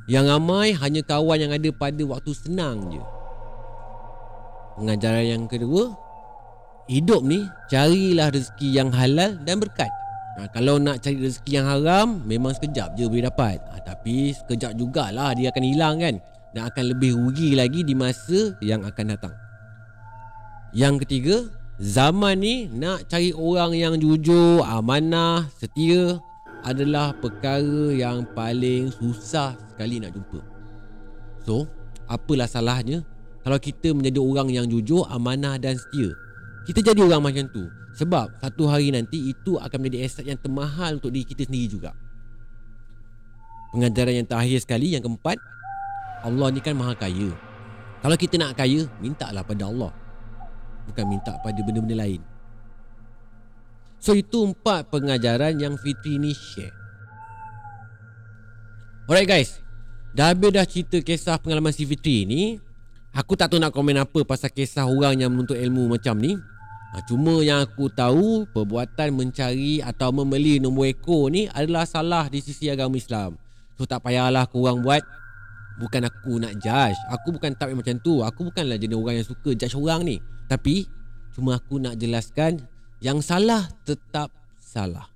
Yang 0.08 0.26
ramai 0.36 0.76
hanya 0.76 1.02
kawan 1.04 1.38
yang 1.48 1.52
ada 1.52 1.70
pada 1.76 2.04
waktu 2.08 2.32
senang 2.36 2.92
je. 2.92 3.04
Pengajaran 4.80 5.26
yang 5.28 5.44
kedua, 5.52 5.92
hidup 6.90 7.22
ni 7.26 7.46
carilah 7.70 8.32
rezeki 8.34 8.70
yang 8.72 8.90
halal 8.94 9.38
dan 9.44 9.60
berkat. 9.62 9.92
Ha, 10.40 10.48
kalau 10.56 10.80
nak 10.80 11.04
cari 11.04 11.20
rezeki 11.20 11.52
yang 11.60 11.68
haram, 11.68 12.24
memang 12.24 12.56
sekejap 12.56 12.96
je 12.96 13.06
boleh 13.06 13.28
dapat. 13.28 13.60
Ha, 13.60 13.84
tapi 13.84 14.32
sekejap 14.32 14.80
jugalah 14.80 15.36
dia 15.36 15.52
akan 15.52 15.64
hilang 15.66 16.00
kan 16.00 16.16
dan 16.56 16.68
akan 16.72 16.84
lebih 16.96 17.16
rugi 17.20 17.54
lagi 17.54 17.84
di 17.84 17.92
masa 17.94 18.56
yang 18.64 18.82
akan 18.88 19.06
datang. 19.12 19.36
Yang 20.72 21.04
ketiga, 21.04 21.36
zaman 21.84 22.40
ni 22.40 22.56
nak 22.72 23.12
cari 23.12 23.36
orang 23.36 23.76
yang 23.76 24.00
jujur, 24.00 24.64
amanah, 24.64 25.52
setia 25.60 26.16
adalah 26.64 27.12
perkara 27.18 27.92
yang 27.92 28.24
paling 28.32 28.88
susah 28.94 29.58
sekali 29.74 30.00
nak 30.00 30.16
jumpa. 30.16 30.40
So, 31.44 31.68
apalah 32.08 32.48
salahnya 32.48 33.04
kalau 33.42 33.58
kita 33.58 33.92
menjadi 33.92 34.22
orang 34.22 34.54
yang 34.54 34.70
jujur, 34.70 35.04
amanah 35.10 35.58
dan 35.58 35.76
setia? 35.76 36.14
Kita 36.62 36.80
jadi 36.82 37.02
orang 37.02 37.26
macam 37.26 37.46
tu. 37.50 37.66
Sebab 37.98 38.40
satu 38.40 38.70
hari 38.72 38.94
nanti 38.94 39.34
itu 39.34 39.58
akan 39.58 39.78
menjadi 39.82 40.08
aset 40.08 40.26
yang 40.30 40.40
termahal 40.40 41.02
untuk 41.02 41.12
diri 41.12 41.28
kita 41.28 41.50
sendiri 41.50 41.68
juga. 41.68 41.92
Pengajaran 43.76 44.24
yang 44.24 44.28
terakhir 44.28 44.60
sekali, 44.64 44.94
yang 44.96 45.04
keempat, 45.04 45.40
Allah 46.22 46.48
ni 46.54 46.62
kan 46.62 46.78
maha 46.78 46.94
kaya. 46.94 47.34
Kalau 48.02 48.18
kita 48.18 48.36
nak 48.42 48.58
kaya 48.58 48.90
Mintalah 48.98 49.46
pada 49.46 49.70
Allah. 49.70 49.92
Bukan 50.90 51.06
minta 51.06 51.38
pada 51.42 51.60
benda-benda 51.62 51.98
lain. 51.98 52.22
So 54.02 54.18
itu 54.18 54.50
empat 54.50 54.90
pengajaran 54.90 55.62
yang 55.62 55.78
Fitri 55.78 56.18
ni 56.18 56.34
share. 56.34 56.74
Alright 59.06 59.30
guys. 59.30 59.62
Dah 60.12 60.34
habis 60.34 60.52
dah 60.52 60.66
cerita 60.66 60.98
kisah 61.00 61.38
pengalaman 61.38 61.70
si 61.70 61.86
Fitri 61.86 62.26
ni. 62.26 62.58
Aku 63.14 63.38
tak 63.38 63.54
tahu 63.54 63.62
nak 63.62 63.76
komen 63.76 64.02
apa 64.02 64.26
pasal 64.26 64.50
kisah 64.50 64.90
orang 64.90 65.22
yang 65.22 65.30
menuntut 65.30 65.60
ilmu 65.60 65.86
macam 65.86 66.18
ni 66.18 66.40
ha, 66.92 67.02
Cuma 67.08 67.40
yang 67.42 67.64
aku 67.64 67.88
tahu 67.92 68.46
Perbuatan 68.52 69.16
mencari 69.16 69.80
atau 69.80 70.12
membeli 70.12 70.60
nombor 70.60 70.92
ekor 70.92 71.32
ni 71.32 71.48
Adalah 71.52 71.88
salah 71.88 72.28
di 72.28 72.44
sisi 72.44 72.68
agama 72.68 73.00
Islam. 73.00 73.40
So 73.80 73.90
tak 73.90 74.06
payahlah 74.06 74.46
korang 74.46 74.86
buat. 74.86 75.02
Bukan 75.82 76.06
aku 76.06 76.38
nak 76.38 76.62
judge. 76.62 77.00
Aku 77.10 77.34
bukan 77.34 77.58
type 77.58 77.74
macam 77.74 77.98
tu. 78.04 78.22
Aku 78.22 78.46
bukanlah 78.52 78.78
jenis 78.78 78.94
orang 78.94 79.16
yang 79.18 79.28
suka 79.28 79.58
judge 79.58 79.74
orang 79.74 80.06
ni. 80.06 80.18
Tapi 80.46 80.86
Cuma 81.32 81.58
aku 81.58 81.80
nak 81.80 81.96
jelaskan 81.96 82.62
Yang 83.00 83.26
salah 83.26 83.66
tetap 83.88 84.30
salah. 84.60 85.08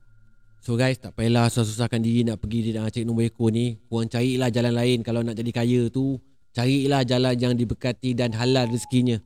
So 0.66 0.74
guys 0.74 0.98
tak 0.98 1.14
payahlah 1.14 1.52
susah-susahkan 1.54 2.02
diri 2.02 2.26
Nak 2.26 2.42
pergi 2.42 2.74
nak 2.74 2.90
cari 2.90 3.06
nombor 3.06 3.30
ekor 3.30 3.54
ni. 3.54 3.78
Korang 3.86 4.10
carilah 4.10 4.50
jalan 4.50 4.74
lain. 4.74 5.06
Kalau 5.06 5.22
nak 5.22 5.38
jadi 5.38 5.52
kaya 5.54 5.82
tu 5.94 6.18
Carilah 6.56 7.04
jalan 7.04 7.36
yang 7.36 7.54
diberkati 7.54 8.16
dan 8.16 8.32
halal 8.32 8.72
rezekinya 8.72 9.20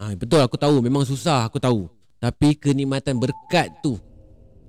ha, 0.00 0.12
Betul 0.14 0.40
aku 0.42 0.56
tahu. 0.58 0.82
Memang 0.82 1.06
susah 1.06 1.46
aku 1.46 1.58
tahu. 1.58 1.90
Tapi 2.18 2.56
kenikmatan 2.56 3.20
berkat 3.20 3.68
tu 3.84 4.00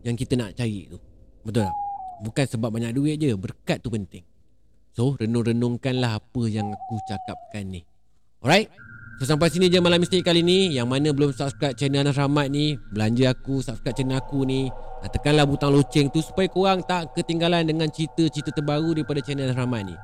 Yang 0.04 0.26
kita 0.26 0.34
nak 0.36 0.50
cari 0.58 0.92
tu. 0.92 0.98
Betul 1.46 1.70
tak? 1.70 1.76
Bukan 2.16 2.46
sebab 2.48 2.70
banyak 2.72 2.96
duit 2.96 3.16
je 3.20 3.32
Berkat 3.36 3.80
tu 3.80 3.92
penting. 3.92 4.24
So 4.96 5.20
renung-renungkanlah 5.20 6.24
apa 6.24 6.42
yang 6.48 6.72
aku 6.72 6.96
cakapkan 7.04 7.68
ni. 7.68 7.84
Alright? 8.40 8.72
So 9.20 9.24
sampai 9.24 9.48
sini 9.48 9.72
je 9.72 9.80
malam 9.80 10.04
mistik 10.04 10.24
kali 10.24 10.44
ni. 10.44 10.76
Yang 10.76 10.88
mana 10.88 11.10
belum 11.16 11.32
subscribe 11.32 11.76
channel 11.76 12.04
Anas 12.04 12.20
Rahmat 12.20 12.52
ni 12.52 12.76
Belanja 12.92 13.32
aku 13.32 13.64
subscribe 13.64 13.96
channel 13.96 14.20
aku 14.20 14.44
ni 14.44 14.68
Tekanlah 15.06 15.46
butang 15.46 15.70
loceng 15.70 16.10
tu 16.10 16.20
Supaya 16.20 16.50
korang 16.50 16.82
tak 16.82 17.14
ketinggalan 17.14 17.64
dengan 17.64 17.88
cerita-cerita 17.88 18.50
terbaru 18.50 18.98
Daripada 18.98 19.22
channel 19.22 19.48
Anas 19.52 19.60
Rahmat 19.60 19.84
ni 19.88 19.96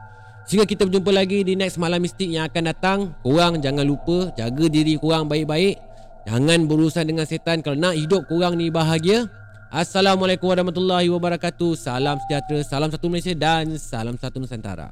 Sehingga 0.49 0.65
kita 0.67 0.89
berjumpa 0.89 1.11
lagi 1.13 1.45
di 1.45 1.53
next 1.55 1.77
malam 1.77 2.01
mistik 2.01 2.27
yang 2.27 2.49
akan 2.49 2.63
datang 2.69 2.99
Korang 3.21 3.61
jangan 3.61 3.85
lupa 3.85 4.33
jaga 4.35 4.65
diri 4.67 4.97
korang 4.97 5.29
baik-baik 5.29 5.79
Jangan 6.27 6.65
berurusan 6.69 7.07
dengan 7.07 7.25
setan 7.25 7.61
Kalau 7.61 7.77
nak 7.77 7.95
hidup 7.95 8.25
korang 8.27 8.57
ni 8.57 8.73
bahagia 8.73 9.29
Assalamualaikum 9.71 10.51
warahmatullahi 10.51 11.07
wabarakatuh. 11.07 11.79
Salam 11.79 12.19
sejahtera, 12.27 12.59
salam 12.59 12.91
satu 12.91 13.07
Malaysia 13.07 13.31
dan 13.31 13.79
salam 13.79 14.19
satu 14.19 14.43
Nusantara. 14.43 14.91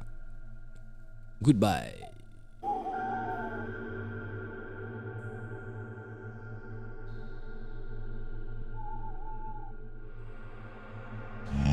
Goodbye. 1.36 2.00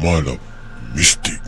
Malam 0.04 0.36
Mistik 0.92 1.40